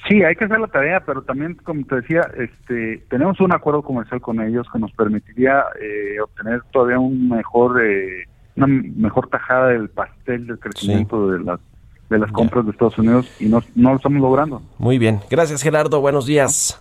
[0.08, 3.82] Sí, hay que hacer la tarea, pero también, como te decía, este, tenemos un acuerdo
[3.82, 8.24] comercial con ellos que nos permitiría eh, obtener todavía un mejor, eh,
[8.56, 11.60] una mejor tajada del pastel del crecimiento de las
[12.08, 14.62] de las compras de Estados Unidos y no, no lo estamos logrando.
[14.78, 16.80] Muy bien, gracias Gerardo, buenos días.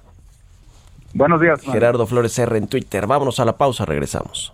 [1.15, 1.61] Buenos días.
[1.61, 3.07] Gerardo Flores R en Twitter.
[3.07, 4.53] Vámonos a la pausa, regresamos.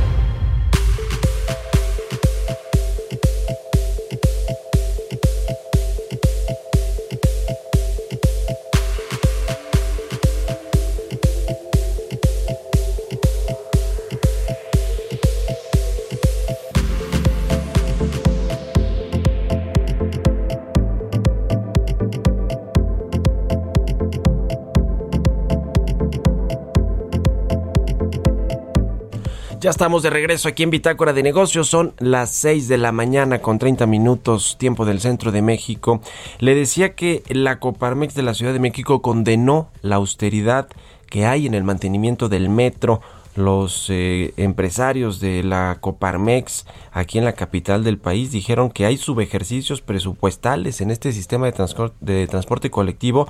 [29.71, 31.69] Estamos de regreso aquí en Bitácora de Negocios.
[31.69, 36.01] Son las 6 de la mañana con 30 minutos, tiempo del centro de México.
[36.39, 40.67] Le decía que la Coparmex de la Ciudad de México condenó la austeridad
[41.09, 42.99] que hay en el mantenimiento del metro.
[43.35, 48.97] Los eh, empresarios de la Coparmex aquí en la capital del país dijeron que hay
[48.97, 53.29] subejercicios presupuestales en este sistema de, de transporte colectivo,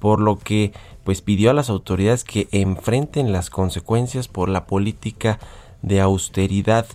[0.00, 0.72] por lo que
[1.04, 5.38] pues pidió a las autoridades que enfrenten las consecuencias por la política
[5.86, 6.86] de austeridad.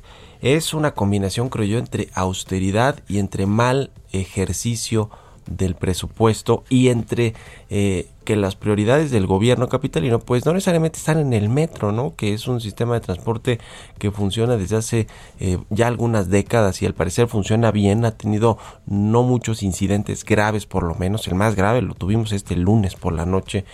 [0.41, 5.09] Es una combinación, creo yo, entre austeridad y entre mal ejercicio
[5.47, 7.33] del presupuesto y entre
[7.69, 12.15] eh, que las prioridades del gobierno capitalino pues no necesariamente están en el metro, ¿no?
[12.15, 13.59] Que es un sistema de transporte
[13.97, 15.07] que funciona desde hace
[15.39, 20.65] eh, ya algunas décadas y al parecer funciona bien, ha tenido no muchos incidentes graves
[20.65, 23.65] por lo menos, el más grave lo tuvimos este lunes por la noche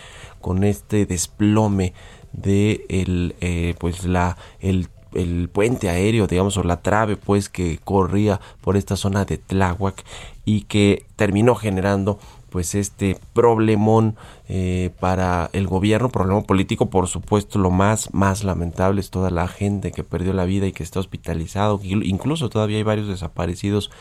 [0.41, 1.93] con este desplome
[2.31, 7.79] de el, eh, pues la el el puente aéreo, digamos, o la trave, pues, que
[7.83, 10.03] corría por esta zona de Tláhuac
[10.45, 14.15] y que terminó generando pues este problemón
[14.47, 19.47] eh, para el gobierno, problema político, por supuesto, lo más, más lamentable es toda la
[19.47, 23.91] gente que perdió la vida y que está hospitalizado, incluso todavía hay varios desaparecidos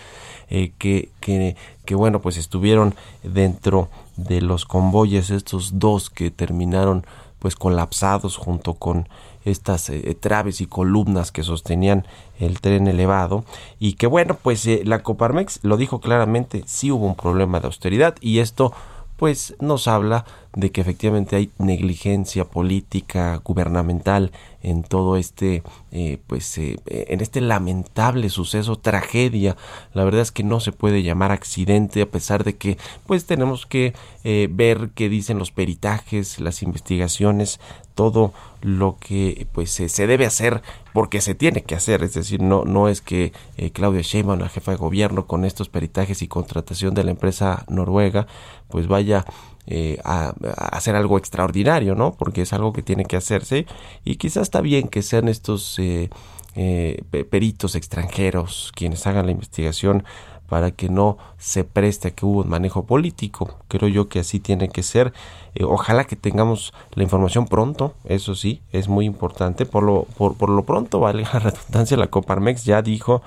[0.49, 7.05] eh, que, que, que, bueno, pues estuvieron dentro de los convoyes, estos dos que terminaron
[7.47, 9.09] pues colapsados junto con
[9.45, 12.05] estas eh, traves y columnas que sostenían
[12.41, 13.45] el tren elevado.
[13.79, 17.67] Y que bueno pues eh, la Coparmex lo dijo claramente sí hubo un problema de
[17.67, 18.73] austeridad y esto
[19.17, 20.25] pues nos habla
[20.57, 24.33] de que efectivamente hay negligencia política gubernamental
[24.67, 29.57] en todo este eh, pues eh, en este lamentable suceso tragedia
[29.95, 32.77] la verdad es que no se puede llamar accidente a pesar de que
[33.07, 37.61] pues tenemos que eh, ver qué dicen los peritajes las investigaciones
[37.95, 42.03] todo lo que pues se debe hacer porque se tiene que hacer.
[42.03, 43.33] Es decir no no es que
[43.73, 48.27] Claudia Sheinbaum la jefa de gobierno con estos peritajes y contratación de la empresa noruega
[48.69, 49.25] pues vaya
[49.69, 50.33] eh, a,
[50.71, 52.13] hacer algo extraordinario, ¿no?
[52.13, 53.67] Porque es algo que tiene que hacerse
[54.05, 56.09] y quizás está bien que sean estos eh,
[56.55, 60.05] eh, peritos extranjeros quienes hagan la investigación
[60.49, 63.59] para que no se preste a que hubo un manejo político.
[63.67, 65.13] Creo yo que así tiene que ser.
[65.61, 69.67] ojalá que tengamos la información pronto, eso sí, es muy importante.
[69.67, 73.23] Por lo, por, por lo pronto, vale la redundancia, la Coparmex ya dijo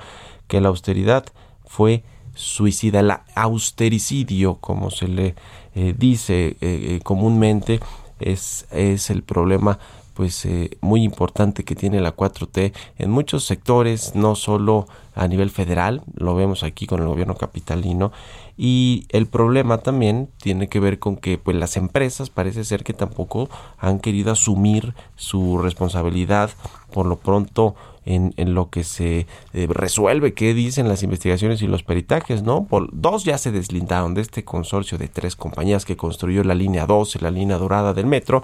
[0.48, 1.26] que la austeridad
[1.66, 2.04] fue
[2.40, 5.36] suicida, el austericidio, como se le
[5.76, 7.80] eh, dice eh, eh, comúnmente,
[8.20, 9.80] es, es el problema
[10.14, 10.46] pues
[10.82, 16.36] muy importante que tiene la 4T en muchos sectores, no solo a nivel federal, lo
[16.36, 18.12] vemos aquí con el gobierno capitalino,
[18.58, 22.92] y el problema también tiene que ver con que pues las empresas parece ser que
[22.92, 26.50] tampoco han querido asumir su responsabilidad,
[26.92, 31.84] por lo pronto en, lo que se eh, resuelve qué dicen las investigaciones y los
[31.84, 32.66] peritajes, ¿no?
[32.66, 36.86] Por, dos ya se deslindaron de este consorcio de tres compañías que construyó la línea
[36.86, 38.44] 12, la línea dorada del metro.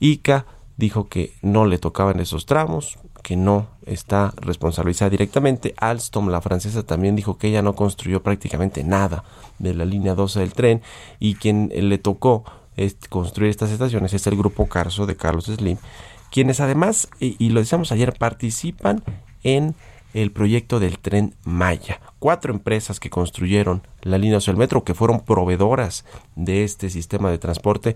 [0.00, 5.74] ICA dijo que no le tocaban esos tramos, que no está responsabilizada directamente.
[5.78, 9.24] Alstom, la francesa, también dijo que ella no construyó prácticamente nada
[9.58, 10.82] de la línea 12 del tren
[11.18, 12.44] y quien le tocó
[13.08, 15.78] construir estas estaciones es el grupo Carso de Carlos Slim
[16.34, 19.04] quienes además, y, lo decíamos ayer, participan
[19.44, 19.76] en
[20.14, 22.00] el proyecto del tren Maya.
[22.18, 27.38] Cuatro empresas que construyeron la línea del metro, que fueron proveedoras de este sistema de
[27.38, 27.94] transporte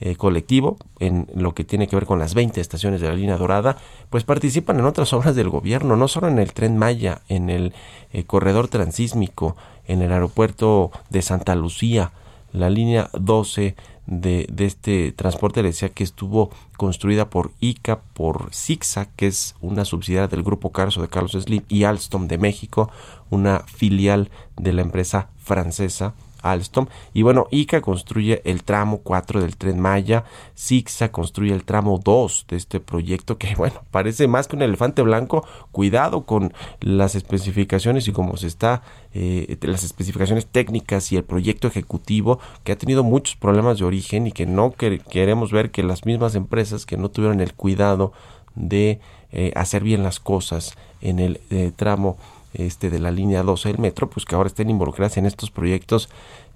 [0.00, 3.38] eh, colectivo, en lo que tiene que ver con las 20 estaciones de la línea
[3.38, 3.78] dorada,
[4.10, 7.72] pues participan en otras obras del gobierno, no solo en el tren Maya, en el
[8.12, 12.12] eh, corredor transísmico, en el aeropuerto de Santa Lucía,
[12.52, 13.76] la línea 12
[14.08, 19.54] de, de, este transporte le decía que estuvo construida por ICA, por Sixa, que es
[19.60, 22.90] una subsidiaria del grupo Carso de Carlos Slim, y Alstom de México,
[23.28, 26.14] una filial de la empresa francesa
[26.50, 26.86] Alstom.
[27.14, 32.46] Y bueno, ICA construye el tramo 4 del tren Maya, Sixa construye el tramo 2
[32.48, 35.46] de este proyecto que bueno, parece más que un elefante blanco.
[35.72, 38.82] Cuidado con las especificaciones y cómo se está,
[39.14, 44.26] eh, las especificaciones técnicas y el proyecto ejecutivo que ha tenido muchos problemas de origen
[44.26, 48.12] y que no queremos ver que las mismas empresas que no tuvieron el cuidado
[48.54, 52.16] de eh, hacer bien las cosas en el eh, tramo
[52.54, 56.08] este de la línea 12 del metro, pues que ahora estén involucradas en estos proyectos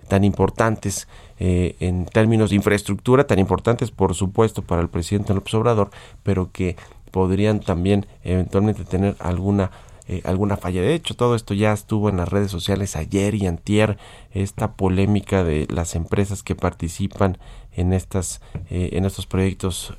[0.09, 5.55] tan importantes eh, en términos de infraestructura, tan importantes por supuesto para el presidente López
[5.55, 5.91] Obrador,
[6.23, 6.77] pero que
[7.11, 9.71] podrían también eventualmente tener alguna
[10.09, 10.83] eh, alguna falla.
[10.83, 13.99] De hecho, todo esto ya estuvo en las redes sociales ayer y antier,
[14.33, 17.39] esta polémica de las empresas que participan
[17.75, 19.95] en estas eh, en estos proyectos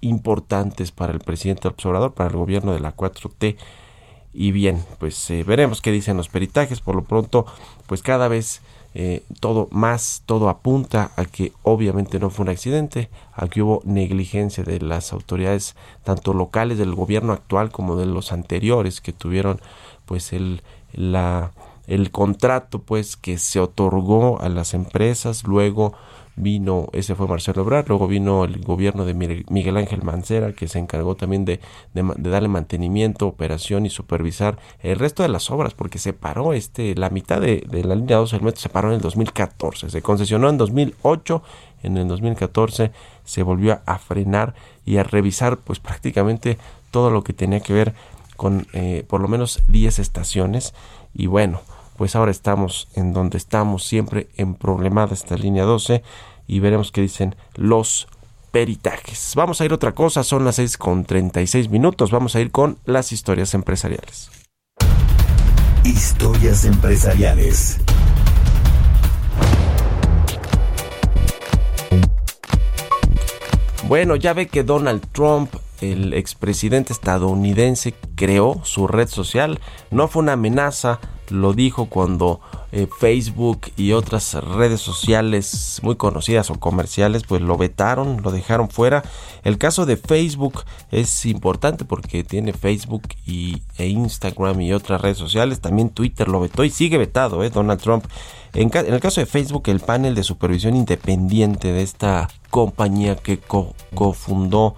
[0.00, 3.56] importantes para el presidente observador, para el gobierno de la 4T.
[4.32, 6.80] Y bien, pues veremos qué dicen los peritajes.
[6.80, 7.46] Por lo pronto,
[7.86, 8.60] pues cada vez
[8.94, 13.82] eh, todo más, todo apunta a que obviamente no fue un accidente, a que hubo
[13.84, 19.60] negligencia de las autoridades tanto locales del gobierno actual como de los anteriores que tuvieron
[20.06, 20.62] pues el
[20.92, 21.52] la
[21.86, 25.92] el contrato pues que se otorgó a las empresas luego
[26.38, 30.78] vino, ese fue Marcelo Ebrard, luego vino el gobierno de Miguel Ángel Mancera, que se
[30.78, 31.60] encargó también de,
[31.92, 37.10] darle mantenimiento, operación y supervisar el resto de las obras, porque se paró este, la
[37.10, 40.58] mitad de, la línea 2 del metro se paró en el 2014, se concesionó en
[40.58, 41.42] 2008,
[41.82, 42.90] en el 2014
[43.24, 46.58] se volvió a frenar y a revisar pues prácticamente
[46.90, 47.94] todo lo que tenía que ver
[48.36, 50.74] con eh, por lo menos 10 estaciones.
[51.12, 51.60] Y bueno,
[51.98, 56.04] pues ahora estamos en donde estamos, siempre en problemada esta línea 12
[56.46, 58.06] y veremos qué dicen los
[58.52, 59.32] peritajes.
[59.34, 62.52] Vamos a ir a otra cosa, son las 6 con 36 minutos, vamos a ir
[62.52, 64.30] con las historias empresariales.
[65.82, 67.78] Historias empresariales.
[73.88, 79.60] Bueno, ya ve que Donald Trump el expresidente estadounidense creó su red social.
[79.90, 81.00] No fue una amenaza,
[81.30, 82.40] lo dijo cuando
[82.72, 88.68] eh, Facebook y otras redes sociales muy conocidas o comerciales pues lo vetaron, lo dejaron
[88.68, 89.02] fuera.
[89.44, 95.18] El caso de Facebook es importante porque tiene Facebook y, e Instagram y otras redes
[95.18, 95.60] sociales.
[95.60, 97.50] También Twitter lo vetó y sigue vetado, ¿eh?
[97.50, 98.04] Donald Trump.
[98.54, 103.38] En, el caso de Facebook, el panel de supervisión independiente de esta compañía que
[103.94, 104.74] cofundó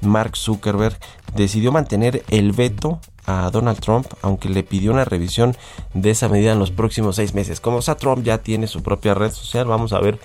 [0.00, 0.98] Mark Zuckerberg
[1.34, 5.56] decidió mantener el veto a Donald Trump, aunque le pidió una revisión
[5.94, 7.60] de esa medida en los próximos seis meses.
[7.60, 10.18] Como sea, Trump ya tiene su propia red social, vamos a ver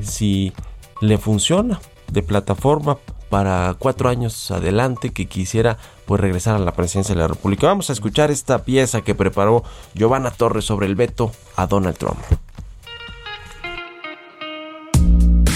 [0.00, 0.52] si
[1.00, 2.98] le funciona de plataforma
[3.30, 7.66] para cuatro años adelante que quisiera pues regresar a la presidencia de la República.
[7.66, 12.18] Vamos a escuchar esta pieza que preparó Giovanna Torres sobre el veto a Donald Trump.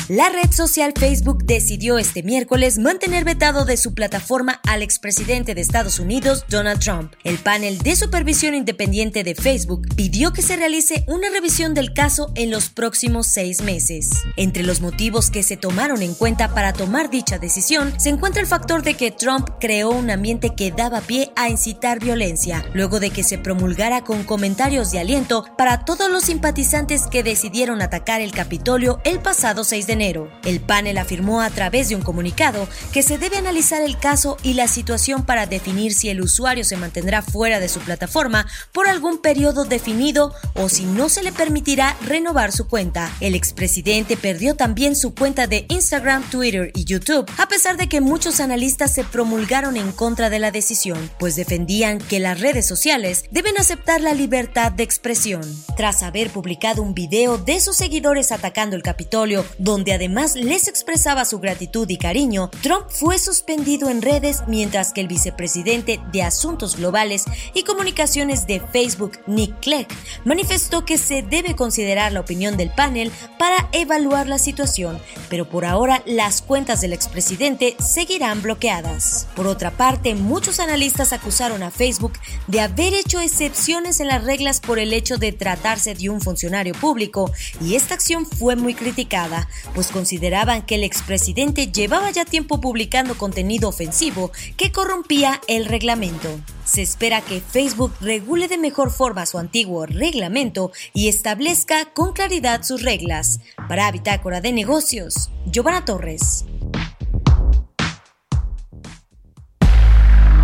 [0.08, 5.60] La red social Facebook decidió este miércoles mantener vetado de su plataforma al expresidente de
[5.60, 7.12] Estados Unidos, Donald Trump.
[7.24, 12.30] El panel de supervisión independiente de Facebook pidió que se realice una revisión del caso
[12.36, 14.10] en los próximos seis meses.
[14.36, 18.46] Entre los motivos que se tomaron en cuenta para tomar dicha decisión se encuentra el
[18.46, 23.10] factor de que Trump creó un ambiente que daba pie a incitar violencia, luego de
[23.10, 28.30] que se promulgara con comentarios de aliento para todos los simpatizantes que decidieron atacar el
[28.30, 33.16] Capitolio el pasado 6 de el panel afirmó a través de un comunicado que se
[33.18, 37.60] debe analizar el caso y la situación para definir si el usuario se mantendrá fuera
[37.60, 42.68] de su plataforma por algún periodo definido o si no se le permitirá renovar su
[42.68, 43.10] cuenta.
[43.20, 48.00] El expresidente perdió también su cuenta de Instagram, Twitter y YouTube, a pesar de que
[48.00, 53.24] muchos analistas se promulgaron en contra de la decisión, pues defendían que las redes sociales
[53.30, 55.42] deben aceptar la libertad de expresión.
[55.76, 61.24] Tras haber publicado un video de sus seguidores atacando el Capitolio, donde además les expresaba
[61.24, 66.76] su gratitud y cariño, Trump fue suspendido en redes mientras que el vicepresidente de Asuntos
[66.76, 69.88] Globales y Comunicaciones de Facebook, Nick Clegg,
[70.24, 75.64] manifestó que se debe considerar la opinión del panel para evaluar la situación, pero por
[75.64, 79.26] ahora las cuentas del expresidente seguirán bloqueadas.
[79.34, 82.12] Por otra parte, muchos analistas acusaron a Facebook
[82.46, 86.74] de haber hecho excepciones en las reglas por el hecho de tratarse de un funcionario
[86.74, 92.62] público y esta acción fue muy criticada, pues consideraban que el expresidente llevaba ya tiempo
[92.62, 96.30] publicando contenido ofensivo que corrompía el reglamento.
[96.64, 102.62] Se espera que Facebook regule de mejor forma su antiguo reglamento y establezca con claridad
[102.62, 103.40] sus reglas.
[103.68, 106.46] Para Bitácora de Negocios, Giovanna Torres.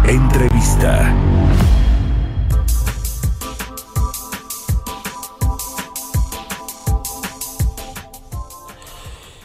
[0.07, 1.17] Entrevista.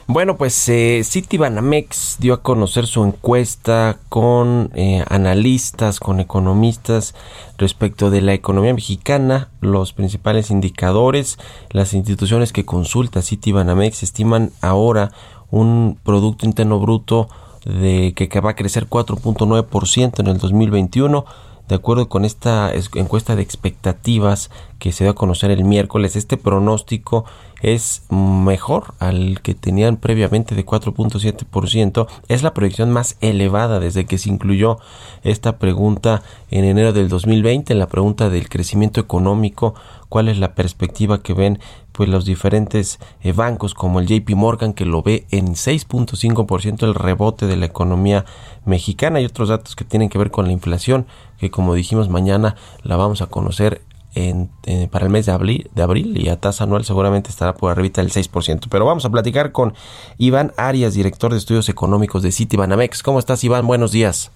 [0.09, 7.13] Bueno, pues eh, Citibanamex dio a conocer su encuesta con eh, analistas, con economistas
[7.57, 11.37] respecto de la economía mexicana, los principales indicadores,
[11.71, 15.11] las instituciones que consulta Citibanamex estiman ahora
[15.51, 17.27] un Producto Interno Bruto
[17.65, 21.25] de que va a crecer 4.9% en el 2021
[21.67, 24.49] de acuerdo con esta encuesta de expectativas
[24.79, 27.25] que se dio a conocer el miércoles, este pronóstico
[27.61, 32.07] es mejor al que tenían previamente de 4.7%.
[32.27, 34.77] Es la proyección más elevada desde que se incluyó
[35.23, 36.21] esta pregunta
[36.51, 39.73] en enero del 2020, en la pregunta del crecimiento económico,
[40.09, 41.59] cuál es la perspectiva que ven
[41.97, 46.93] pues los diferentes eh, bancos como el JP Morgan que lo ve en 6.5% el
[46.93, 48.23] rebote de la economía
[48.65, 51.07] mexicana y otros datos que tienen que ver con la inflación
[51.39, 53.81] que como dijimos mañana la vamos a conocer
[54.13, 54.49] en,
[54.89, 57.93] para el mes de abril, de abril y a tasa anual seguramente estará por arriba
[57.95, 58.67] del 6%.
[58.69, 59.73] Pero vamos a platicar con
[60.17, 63.03] Iván Arias, director de estudios económicos de Citibanamex.
[63.03, 63.67] ¿Cómo estás, Iván?
[63.67, 64.31] Buenos días.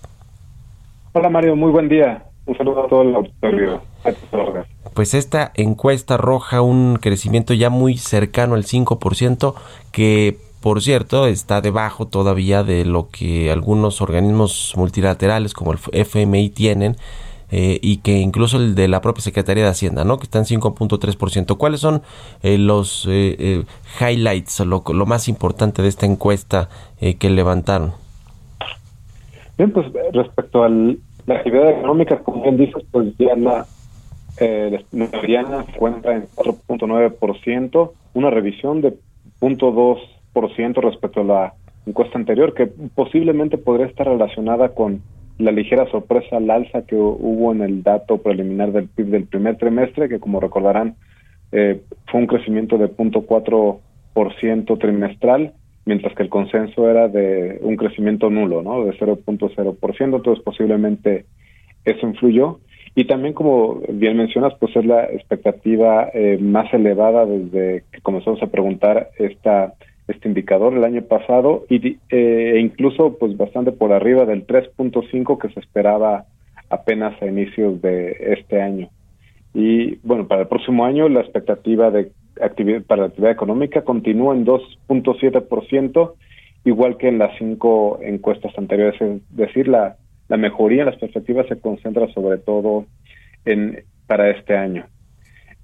[1.14, 1.55] Hola, Mario.
[1.55, 2.26] Muy buen día.
[2.45, 3.82] Un saludo a todo el auditorio.
[4.93, 9.53] Pues esta encuesta arroja un crecimiento ya muy cercano al 5%,
[9.91, 16.49] que por cierto está debajo todavía de lo que algunos organismos multilaterales como el FMI
[16.49, 16.97] tienen
[17.51, 20.17] eh, y que incluso el de la propia Secretaría de Hacienda, ¿no?
[20.17, 21.57] Que está en 5.3%.
[21.57, 22.01] ¿Cuáles son
[22.43, 23.65] eh, los eh,
[23.99, 26.69] highlights, lo, lo más importante de esta encuesta
[27.19, 27.93] que levantaron?
[29.57, 33.65] Bien, pues respecto a la actividad económica, como bien dices, pues ya la,
[34.42, 38.96] la mediana cuenta en 4.9%, una revisión de
[39.39, 41.54] 0.2% respecto a la
[41.86, 45.02] encuesta anterior, que posiblemente podría estar relacionada con
[45.38, 49.58] la ligera sorpresa al alza que hubo en el dato preliminar del PIB del primer
[49.58, 50.96] trimestre, que como recordarán
[51.52, 55.54] eh, fue un crecimiento de 0.4% trimestral,
[55.86, 58.86] mientras que el consenso era de un crecimiento nulo, ¿no?
[58.86, 61.26] De 0.0%, entonces posiblemente
[61.86, 62.60] eso influyó.
[62.94, 68.42] Y también, como bien mencionas, pues es la expectativa eh, más elevada desde que comenzamos
[68.44, 69.74] a preguntar esta
[70.08, 75.38] este indicador el año pasado y, eh, e incluso pues bastante por arriba del 3.5
[75.38, 76.26] que se esperaba
[76.70, 78.89] apenas a inicios de este año.
[79.54, 82.12] Y bueno, para el próximo año la expectativa de
[82.42, 86.14] actividad para la actividad económica continúa en 2.7%,
[86.64, 89.98] igual que en las cinco encuestas anteriores, es decir, la,
[90.32, 92.86] la mejoría en las perspectivas se concentra sobre todo
[93.43, 94.86] en para este año.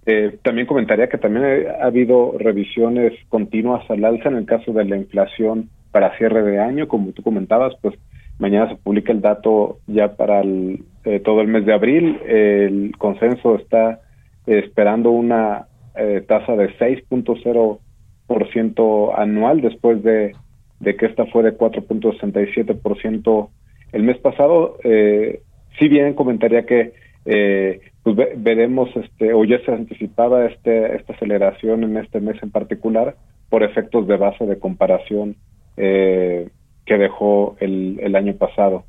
[0.05, 4.83] Eh, también comentaría que también ha habido revisiones continuas al alza en el caso de
[4.83, 7.97] la inflación para cierre de año, como tú comentabas, pues
[8.39, 12.19] mañana se publica el dato ya para eh, todo el mes de abril.
[12.27, 14.01] el consenso está
[14.45, 20.35] esperando una eh, tasa de 6.0% anual después de,
[20.81, 23.49] de, que esta fue de 4.67%
[23.91, 24.77] el mes pasado.
[24.83, 26.93] si bien comentaría que
[27.25, 32.51] eh, pues veremos este o ya se anticipaba este esta aceleración en este mes en
[32.51, 33.15] particular
[33.49, 35.35] por efectos de base de comparación
[35.75, 36.49] eh,
[36.85, 38.85] que dejó el, el año pasado.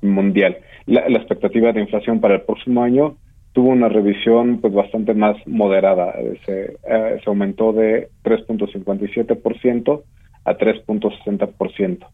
[0.00, 0.58] mundial.
[0.86, 3.16] La, la, expectativa de inflación para el próximo año
[3.58, 6.14] tuvo una revisión pues bastante más moderada,
[6.46, 10.02] se, se aumentó de 3.57%
[10.44, 12.06] a 3.60%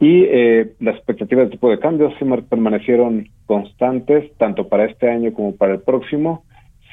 [0.00, 5.34] y eh, las expectativas de tipo de cambio sí permanecieron constantes tanto para este año
[5.34, 6.44] como para el próximo.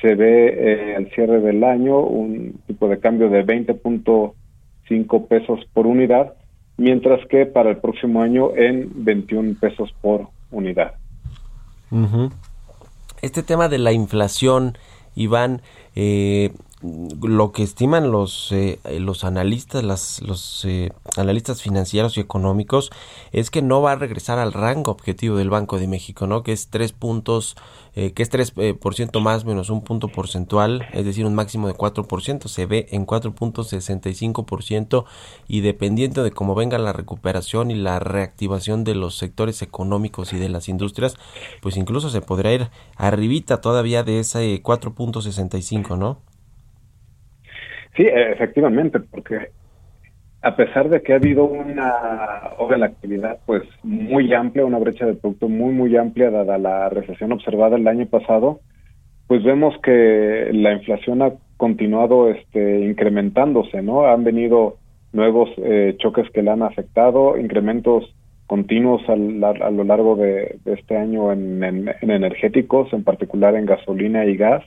[0.02, 5.88] Se ve eh, al cierre del año un tipo de cambio de 20.5 pesos por
[5.88, 6.34] unidad,
[6.76, 10.96] mientras que para el próximo año en 21 pesos por unidad.
[13.22, 14.78] Este tema de la inflación,
[15.16, 15.62] Iván,
[15.96, 16.54] eh,
[16.84, 22.90] lo que estiman los eh, los analistas las, los eh, analistas financieros y económicos
[23.32, 26.54] es que no va a regresar al rango objetivo del Banco de México no que
[26.54, 27.56] es tres puntos
[27.94, 31.68] eh, que es tres por ciento más menos un punto porcentual es decir un máximo
[31.68, 35.06] de 4% se ve en 4.65%
[35.48, 40.38] y dependiendo de cómo venga la recuperación y la reactivación de los sectores económicos y
[40.38, 41.16] de las industrias
[41.62, 46.31] pues incluso se podrá ir arribita todavía de ese 4.65 no
[47.96, 49.50] Sí, efectivamente, porque
[50.42, 51.94] a pesar de que ha habido una
[52.58, 56.90] obra la actividad pues muy amplia, una brecha de producto muy muy amplia dada la
[56.90, 58.60] recesión observada el año pasado,
[59.28, 64.08] pues vemos que la inflación ha continuado este incrementándose, ¿no?
[64.08, 64.78] Han venido
[65.14, 68.16] nuevos eh, choques que le han afectado, incrementos
[68.48, 74.62] continuos a lo largo de, este año en, energéticos, en particular en gasolina y gas,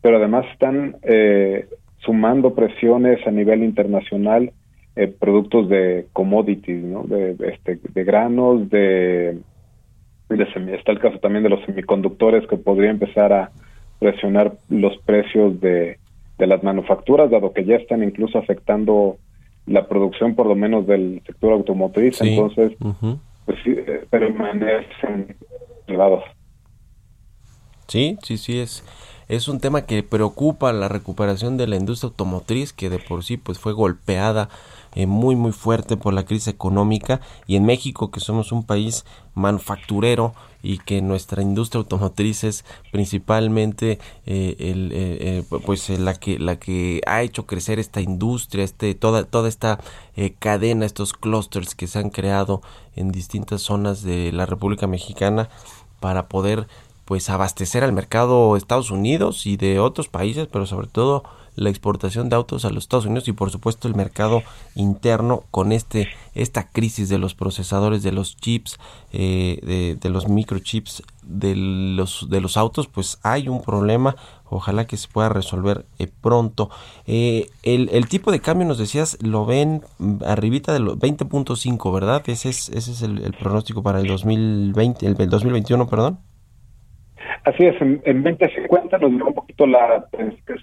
[0.00, 1.66] pero además están eh,
[2.04, 4.52] sumando presiones a nivel internacional
[4.96, 7.04] eh, productos de commodities, ¿no?
[7.04, 9.38] de, este, de granos, de,
[10.28, 13.50] de está el caso también de los semiconductores que podría empezar a
[13.98, 15.98] presionar los precios de,
[16.38, 19.18] de las manufacturas, dado que ya están incluso afectando
[19.66, 22.72] la producción por lo menos del sector automotriz, entonces
[23.44, 25.36] pues sí, eh, permanecen
[25.86, 26.24] elevados.
[27.86, 28.84] Sí, sí, sí, es,
[29.30, 33.36] es un tema que preocupa la recuperación de la industria automotriz, que de por sí
[33.36, 34.48] pues fue golpeada
[34.96, 37.20] eh, muy muy fuerte por la crisis económica.
[37.46, 39.04] Y en México que somos un país
[39.34, 46.58] manufacturero y que nuestra industria automotriz es principalmente eh, el, eh, pues la que la
[46.58, 49.78] que ha hecho crecer esta industria este toda toda esta
[50.40, 52.62] cadena estos clusters que se han creado
[52.96, 55.48] en distintas zonas de la República Mexicana
[56.00, 56.66] para poder
[57.10, 61.24] pues abastecer al mercado de Estados Unidos y de otros países pero sobre todo
[61.56, 64.44] la exportación de autos a los Estados Unidos y por supuesto el mercado
[64.76, 66.06] interno con este
[66.36, 68.78] esta crisis de los procesadores de los chips
[69.12, 74.14] eh, de, los microchips de los de los autos pues hay un problema.
[74.52, 76.70] Ojalá que se pueda resolver eh, pronto.
[77.06, 79.82] Eh, el, tipo de cambio nos decías lo ven
[80.24, 85.20] arribita de los 20.5 verdad ese es ese es el, pronóstico para el 2020 el,
[85.20, 86.29] el 2021 perdón
[87.44, 90.58] Así es, en, en 2050 nos dio un poquito la tensión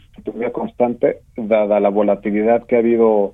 [0.52, 3.34] constante, dada la volatilidad que ha habido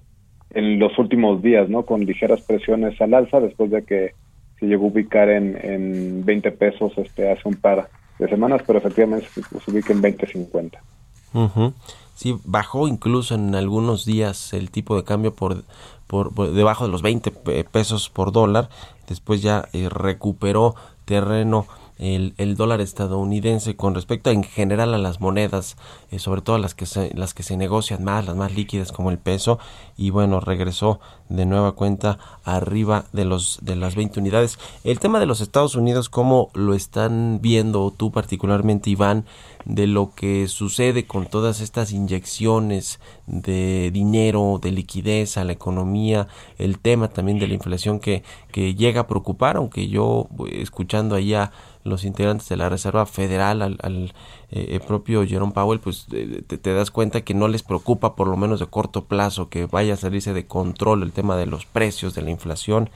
[0.51, 1.83] en los últimos días, ¿no?
[1.83, 4.13] Con ligeras presiones al alza, después de que
[4.59, 7.89] se llegó a ubicar en, en 20 pesos este hace un par
[8.19, 10.79] de semanas, pero efectivamente se, ubica en 2050.
[12.15, 15.63] Sí, bajó incluso en algunos días el tipo de cambio por,
[16.07, 17.31] por, debajo de los 20
[17.71, 18.69] pesos por dólar,
[19.07, 20.75] después ya eh, recuperó
[21.05, 21.65] terreno
[21.97, 25.77] el, el, dólar estadounidense con respecto en general a las monedas,
[26.11, 29.11] eh, sobre todo las que, se, las que se negocian más, las más líquidas como
[29.11, 29.59] el peso,
[29.95, 34.59] y bueno, regresó de nueva cuenta arriba de, los, de las 20 unidades.
[34.83, 39.25] El tema de los Estados Unidos, ¿cómo lo están viendo tú particularmente, Iván,
[39.65, 46.27] de lo que sucede con todas estas inyecciones de dinero, de liquidez a la economía,
[46.57, 51.51] el tema también de la inflación que, que llega a preocupar, aunque yo escuchando allá
[51.83, 54.13] los integrantes de la Reserva Federal, al, al
[54.51, 58.37] eh, propio Jerome Powell, pues eh, te, das cuenta que no les preocupa por lo
[58.37, 62.13] menos de corto plazo que vaya a salirse de control el tema de los precios,
[62.15, 62.89] de la inflación.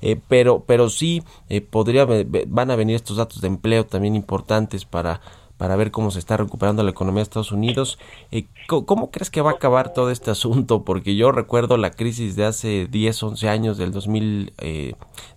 [0.00, 1.24] Eh, pero, pero sí
[1.70, 2.06] podría,
[2.46, 5.20] van a venir estos datos de empleo también importantes para
[5.56, 7.98] para ver cómo se está recuperando la economía de Estados Unidos.
[8.68, 10.84] ¿Cómo crees que va a acabar todo este asunto?
[10.84, 14.52] Porque yo recuerdo la crisis de hace 10, 11 años del, 2000,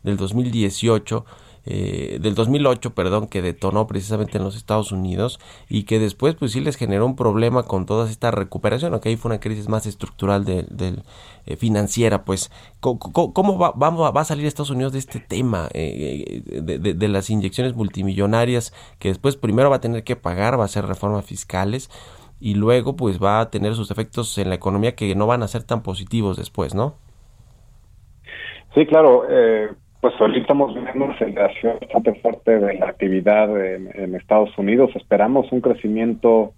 [0.04, 1.26] del 2018
[1.66, 5.40] eh, del 2008, perdón, que detonó precisamente en los Estados Unidos
[5.70, 9.16] y que después pues sí les generó un problema con toda esta recuperación, aunque ahí
[9.16, 10.66] fue una crisis más estructural de,
[11.46, 16.80] eh, financiera, pues ¿cómo, va, va, a salir Estados Unidos de este tema eh, de,
[16.80, 20.86] de, las inyecciones multimillonarias que después primero va a tener que pagar, va a hacer
[20.86, 21.90] reformas fiscales
[22.40, 25.48] y luego pues va a tener sus efectos en la economía que no van a
[25.48, 26.96] ser tan positivos después, ¿no?
[28.74, 29.26] Sí, claro.
[29.30, 29.70] Eh,
[30.02, 34.90] pues ahorita estamos viendo una aceleración bastante fuerte de la actividad en, Estados Unidos.
[34.96, 36.54] Esperamos un crecimiento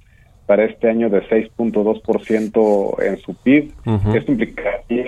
[0.46, 3.74] para este año de 6.2% en su PIB.
[4.16, 5.06] Esto implicaría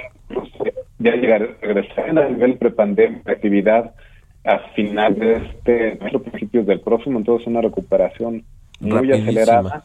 [1.00, 3.94] ya llegar regresar a nivel prepandemia de actividad
[4.44, 8.44] a final de este mes, principios del próximo, entonces una recuperación
[8.80, 9.84] muy acelerada.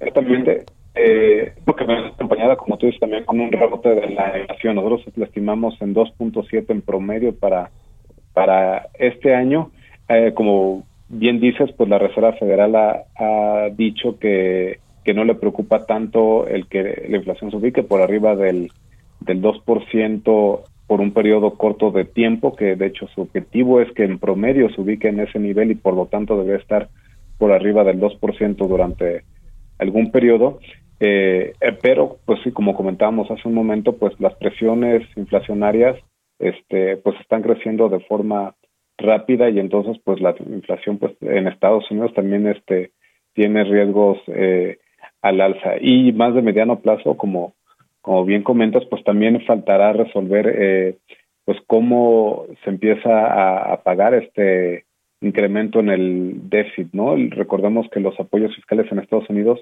[0.00, 4.76] Exactamente eh, porque me acompañada, como tú dices, también con un rebote de la inflación.
[4.76, 7.70] Nosotros la estimamos en 2.7 en promedio para,
[8.34, 9.70] para este año.
[10.08, 15.86] Eh, como bien dices, pues la Reserva Federal ha, dicho que, que no le preocupa
[15.86, 18.70] tanto el que la inflación se ubique por arriba del,
[19.20, 24.04] del 2% por un periodo corto de tiempo, que de hecho su objetivo es que
[24.04, 26.88] en promedio se ubique en ese nivel y por lo tanto debe estar
[27.38, 29.22] por arriba del 2% durante
[29.78, 30.60] algún periodo.
[31.04, 35.98] Eh, eh, pero, pues sí, como comentábamos hace un momento, pues las presiones inflacionarias
[36.38, 38.54] este, pues están creciendo de forma
[38.98, 42.92] rápida y entonces pues la inflación pues en Estados Unidos también este
[43.34, 44.78] tiene riesgos eh,
[45.22, 45.72] al alza.
[45.80, 47.54] Y más de mediano plazo como
[48.00, 50.98] como bien comentas pues también faltará resolver eh,
[51.44, 54.84] pues cómo se empieza a, a, pagar este
[55.20, 59.58] incremento en el déficit no recordemos que los apoyos fiscales en Estados Unidos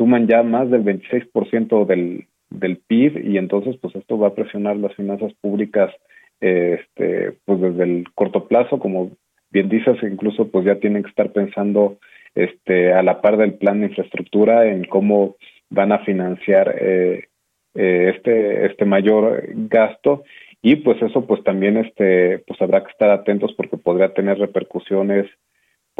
[0.00, 4.76] suman ya más del 26% del, del PIB y entonces pues esto va a presionar
[4.76, 5.92] las finanzas públicas
[6.40, 9.10] este pues desde el corto plazo como
[9.50, 11.98] bien dices incluso pues ya tienen que estar pensando
[12.34, 15.36] este a la par del plan de infraestructura en cómo
[15.68, 17.28] van a financiar eh,
[17.74, 20.24] eh, este este mayor gasto.
[20.62, 25.26] Y pues eso pues también este pues habrá que estar atentos porque podría tener repercusiones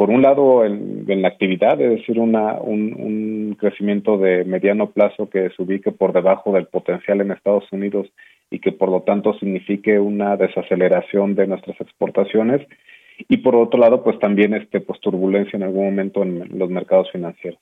[0.01, 5.51] por un lado en, la actividad, es decir, una, un, crecimiento de mediano plazo que
[5.55, 8.07] se ubique por debajo del potencial en Estados Unidos
[8.49, 12.67] y que por lo tanto signifique una desaceleración de nuestras exportaciones
[13.29, 17.11] y por otro lado pues también este pues turbulencia en algún momento en los mercados
[17.11, 17.59] financieros.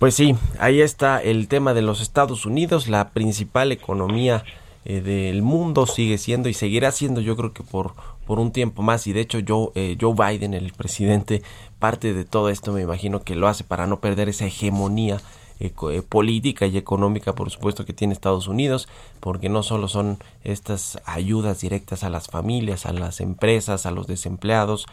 [0.00, 4.42] Pues sí, ahí está el tema de los Estados Unidos, la principal economía
[4.88, 8.82] eh, del mundo sigue siendo y seguirá siendo yo creo que por, por un tiempo
[8.82, 9.08] más.
[9.08, 11.42] Y de hecho Joe, eh, Joe Biden, el presidente,
[11.80, 15.20] parte de todo esto me imagino que lo hace para no perder esa hegemonía
[15.58, 15.72] eh,
[16.08, 18.88] política y económica por supuesto que tiene Estados Unidos
[19.20, 24.06] porque no solo son estas ayudas directas a las familias, a las empresas, a los
[24.06, 24.86] desempleados,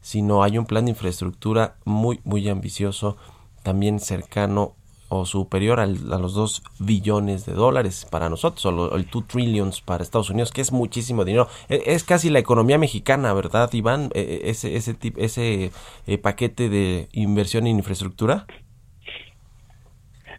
[0.00, 3.16] sino hay un plan de infraestructura muy muy ambicioso
[3.62, 4.74] también cercano
[5.08, 10.02] o superior a los 2 billones de dólares para nosotros, o el 2 trillions para
[10.02, 11.48] Estados Unidos, que es muchísimo dinero.
[11.68, 14.10] E, es, casi la economía mexicana, ¿verdad, Iván?
[14.14, 15.70] E, e, ese, ese, ese
[16.06, 18.46] eh, paquete de inversión en infraestructura.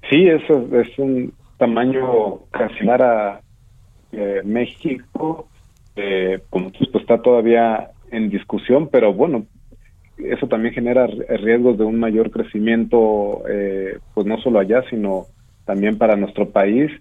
[0.10, 3.42] Sí, eso es un tamaño casi a
[4.12, 5.48] eh, México.
[5.96, 9.46] Eh, como pues está todavía en discusión, pero bueno,
[10.26, 15.26] eso también genera riesgos de un mayor crecimiento, eh, pues no solo allá, sino
[15.66, 16.92] también para nuestro país.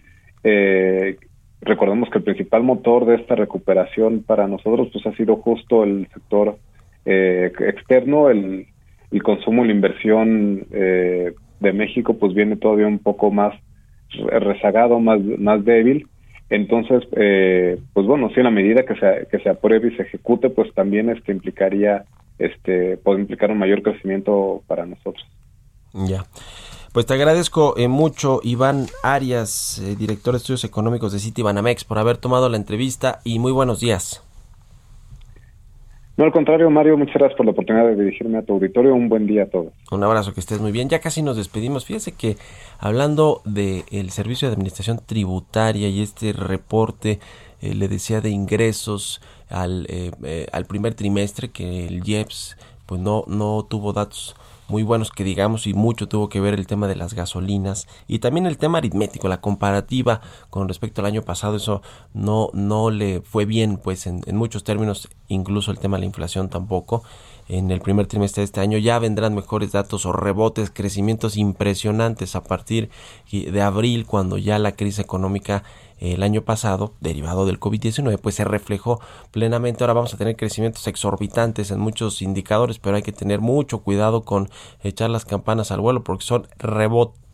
[0.45, 1.16] Eh,
[1.61, 6.09] recordemos que el principal motor de esta recuperación para nosotros pues ha sido justo el
[6.12, 6.57] sector
[7.05, 8.66] eh, externo, el,
[9.11, 13.55] el, consumo y la inversión eh, de México pues viene todavía un poco más
[14.11, 16.07] rezagado, más, más débil.
[16.51, 20.03] Entonces, eh, pues bueno, si en la medida que se, que se apruebe y se
[20.03, 22.05] ejecute, pues también este implicaría
[22.39, 25.26] este, puede implicar un mayor crecimiento para nosotros.
[25.93, 26.24] Ya.
[26.93, 31.84] Pues te agradezco eh, mucho, Iván Arias, eh, director de estudios económicos de City Banamex,
[31.84, 34.22] por haber tomado la entrevista y muy buenos días.
[36.19, 38.93] No, al contrario, Mario, muchas gracias por la oportunidad de dirigirme a tu auditorio.
[38.93, 39.73] Un buen día a todos.
[39.93, 40.89] Un abrazo, que estés muy bien.
[40.89, 41.85] Ya casi nos despedimos.
[41.85, 42.37] Fíjese que
[42.81, 47.21] hablando del Servicio de Administración Tributaria y este reporte,
[47.62, 52.57] eh, le decía de ingresos, al, eh, eh, al primer trimestre que el IEPS
[52.87, 54.35] pues no, no tuvo datos
[54.69, 58.19] muy buenos que digamos y mucho tuvo que ver el tema de las gasolinas y
[58.19, 61.83] también el tema aritmético, la comparativa con respecto al año pasado, eso
[62.14, 66.07] no, no le fue bien pues en, en muchos términos, incluso el tema de la
[66.07, 67.03] inflación tampoco.
[67.49, 72.37] En el primer trimestre de este año ya vendrán mejores datos o rebotes, crecimientos impresionantes
[72.37, 72.91] a partir
[73.33, 75.65] de abril cuando ya la crisis económica
[75.99, 79.83] el año pasado, derivado del COVID-19, pues se reflejó plenamente.
[79.83, 84.23] Ahora vamos a tener crecimientos exorbitantes en muchos indicadores, pero hay que tener mucho cuidado
[84.23, 84.51] con
[84.83, 87.28] echar las campanas al vuelo porque son rebotes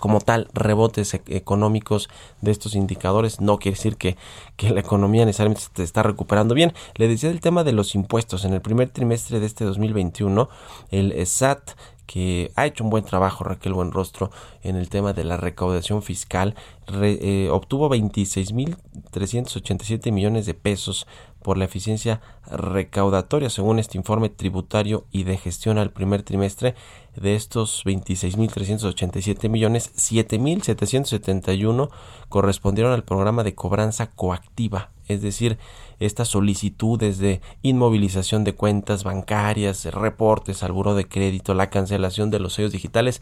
[0.00, 2.08] como tal, rebotes e-, económicos
[2.40, 4.16] de estos indicadores, no quiere decir que,
[4.56, 6.72] que, la economía necesariamente se está recuperando bien.
[6.96, 8.44] Le decía el tema de los impuestos.
[8.44, 10.48] En el primer trimestre de este 2021,
[10.90, 11.70] el SAT
[12.06, 14.30] que ha hecho un buen trabajo Raquel Buenrostro
[14.62, 16.54] en el tema de la recaudación fiscal.
[17.02, 21.08] Eh, obtuvo 26.387 millones de pesos
[21.44, 26.74] por la eficiencia recaudatoria, según este informe tributario y de gestión al primer trimestre.
[27.14, 31.90] De estos 26.387 millones, 7.771
[32.30, 35.58] correspondieron al programa de cobranza coactiva, es decir,
[36.00, 42.40] estas solicitudes de inmovilización de cuentas bancarias, reportes al buro de crédito, la cancelación de
[42.40, 43.20] los sellos digitales,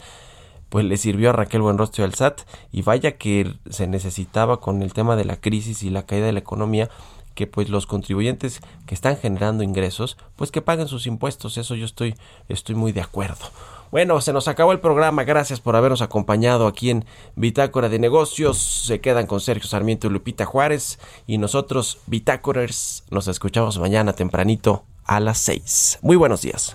[0.69, 4.93] pues le sirvió a Raquel Buenrostro al SAT y vaya que se necesitaba con el
[4.93, 6.89] tema de la crisis y la caída de la economía
[7.35, 11.85] que pues los contribuyentes que están generando ingresos, pues que paguen sus impuestos, eso yo
[11.85, 12.15] estoy
[12.49, 13.47] estoy muy de acuerdo.
[13.93, 17.05] Bueno, se nos acabó el programa, gracias por habernos acompañado aquí en
[17.37, 18.57] Bitácora de Negocios.
[18.57, 24.85] Se quedan con Sergio Sarmiento y Lupita Juárez y nosotros Bitácorers nos escuchamos mañana tempranito
[25.05, 25.99] a las 6.
[26.01, 26.75] Muy buenos días.